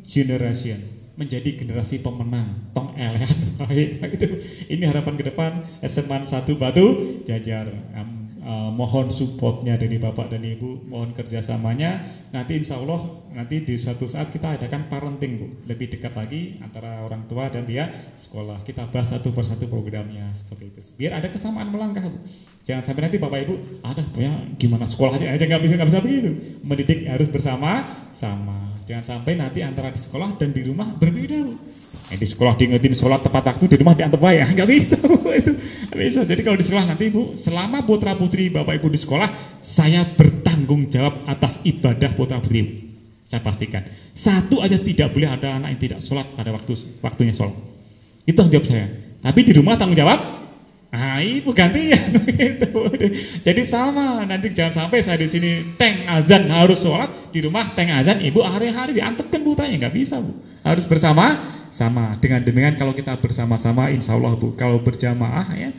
generation 0.06 0.89
menjadi 1.20 1.60
generasi 1.60 2.00
pemenang 2.00 2.72
tong 2.72 2.96
elehan 2.96 3.36
baik 3.60 4.00
itu 4.16 4.26
ini 4.72 4.88
harapan 4.88 5.14
ke 5.20 5.24
depan 5.28 5.52
SMA 5.84 6.24
1 6.24 6.48
Batu 6.56 6.86
Jajar 7.28 7.68
um, 7.92 8.20
uh, 8.44 8.70
mohon 8.72 9.12
supportnya 9.12 9.76
dari 9.76 10.00
Bapak 10.00 10.32
dan 10.32 10.42
Ibu, 10.44 10.88
mohon 10.88 11.12
kerjasamanya. 11.12 12.20
Nanti 12.30 12.58
insya 12.58 12.78
Allah 12.78 13.20
nanti 13.34 13.62
di 13.62 13.74
suatu 13.78 14.06
saat 14.06 14.30
kita 14.34 14.58
adakan 14.58 14.86
parenting 14.90 15.32
Bu, 15.38 15.46
lebih 15.66 15.90
dekat 15.90 16.14
lagi 16.14 16.58
antara 16.62 17.04
orang 17.04 17.26
tua 17.26 17.50
dan 17.50 17.66
dia 17.66 17.90
sekolah. 18.16 18.62
Kita 18.66 18.88
bahas 18.90 19.12
satu 19.12 19.34
persatu 19.34 19.66
programnya 19.66 20.30
seperti 20.34 20.64
itu. 20.72 20.80
Biar 20.98 21.20
ada 21.20 21.28
kesamaan 21.30 21.70
melangkah 21.70 22.06
Bu. 22.06 22.18
Jangan 22.64 22.84
sampai 22.84 23.02
nanti 23.08 23.18
Bapak 23.18 23.38
Ibu 23.46 23.54
ada 23.82 24.02
punya 24.12 24.32
gimana 24.60 24.84
sekolah 24.84 25.16
aja 25.16 25.32
aja 25.32 25.44
nggak 25.48 25.62
bisa 25.64 25.74
nggak 25.76 25.90
bisa 25.90 26.00
begitu. 26.02 26.30
Mendidik 26.62 26.98
harus 27.08 27.28
bersama 27.28 27.86
sama 28.14 28.69
Jangan 28.88 29.04
sampai 29.04 29.36
nanti 29.36 29.60
antara 29.60 29.92
di 29.92 30.00
sekolah 30.00 30.36
dan 30.40 30.50
di 30.50 30.62
rumah 30.64 30.88
berbeda. 30.96 31.40
Eh, 32.10 32.18
di 32.18 32.26
sekolah 32.26 32.58
diingetin 32.58 32.94
sholat 32.96 33.22
tepat 33.22 33.54
waktu, 33.54 33.70
di 33.70 33.76
rumah 33.78 33.94
diantar 33.94 34.18
ya 34.34 34.46
nggak 34.56 34.68
bisa. 34.68 34.96
Itu 35.40 35.52
nggak 35.90 36.00
bisa. 36.00 36.20
Jadi 36.26 36.40
kalau 36.42 36.56
di 36.58 36.64
sekolah 36.66 36.84
nanti 36.88 37.04
bu, 37.12 37.38
selama 37.38 37.86
putra 37.86 38.18
putri 38.18 38.50
bapak 38.50 38.82
ibu 38.82 38.88
di 38.90 38.98
sekolah, 38.98 39.60
saya 39.62 40.02
bertanggung 40.06 40.90
jawab 40.90 41.22
atas 41.28 41.62
ibadah 41.62 42.10
putra 42.16 42.40
putri. 42.42 42.90
Saya 43.30 43.44
pastikan. 43.44 43.86
Satu 44.10 44.58
aja 44.58 44.74
tidak 44.80 45.14
boleh 45.14 45.30
ada 45.30 45.54
anak 45.54 45.78
yang 45.78 45.80
tidak 45.86 46.00
sholat 46.02 46.26
pada 46.34 46.50
waktu 46.50 46.74
waktunya 46.98 47.30
sholat. 47.30 47.54
Itu 48.26 48.34
tanggung 48.34 48.58
jawab 48.58 48.66
saya. 48.66 48.86
Tapi 49.20 49.40
di 49.44 49.52
rumah 49.54 49.76
tanggung 49.78 49.98
jawab 50.00 50.39
Ah, 50.90 51.22
ibu 51.22 51.54
gantian 51.54 52.18
gitu. 52.34 52.90
Jadi 53.46 53.62
sama, 53.62 54.26
nanti 54.26 54.50
jangan 54.50 54.86
sampai 54.86 54.98
saya 55.06 55.22
di 55.22 55.30
sini 55.30 55.78
teng 55.78 56.02
azan 56.10 56.50
harus 56.50 56.82
sholat 56.82 57.30
di 57.30 57.46
rumah 57.46 57.62
teng 57.78 57.94
azan 57.94 58.18
ibu 58.18 58.42
hari-hari 58.42 58.98
diantepkan 58.98 59.38
butanya 59.46 59.86
nggak 59.86 59.94
bisa 59.94 60.18
bu. 60.18 60.34
Harus 60.66 60.90
bersama 60.90 61.38
sama 61.70 62.18
dengan 62.18 62.42
demikian 62.42 62.74
kalau 62.74 62.90
kita 62.90 63.14
bersama-sama 63.22 63.94
insya 63.94 64.18
Allah 64.18 64.34
bu 64.34 64.50
kalau 64.58 64.82
berjamaah 64.82 65.46
ya 65.54 65.70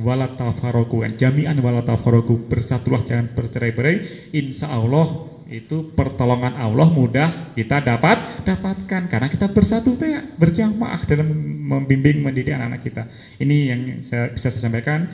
wala 0.00 0.32
tafaroku 0.32 1.04
jami'an 1.04 1.60
wala 1.60 1.84
tafaroku 1.84 2.48
bersatulah 2.48 3.04
jangan 3.04 3.28
bercerai-berai 3.36 4.30
insya 4.32 4.72
Allah 4.72 5.28
itu 5.48 5.96
pertolongan 5.96 6.60
Allah 6.60 6.84
mudah 6.92 7.56
kita 7.56 7.80
dapat 7.80 8.44
dapatkan 8.44 9.08
karena 9.08 9.32
kita 9.32 9.48
bersatu 9.48 9.96
ya, 9.96 10.20
berjamaah 10.36 11.08
dalam 11.08 11.24
membimbing 11.68 12.20
mendidik 12.20 12.52
anak-anak 12.52 12.80
kita. 12.84 13.02
Ini 13.40 13.56
yang 13.72 13.80
saya 14.04 14.28
bisa 14.28 14.52
saya 14.52 14.68
sampaikan. 14.68 15.08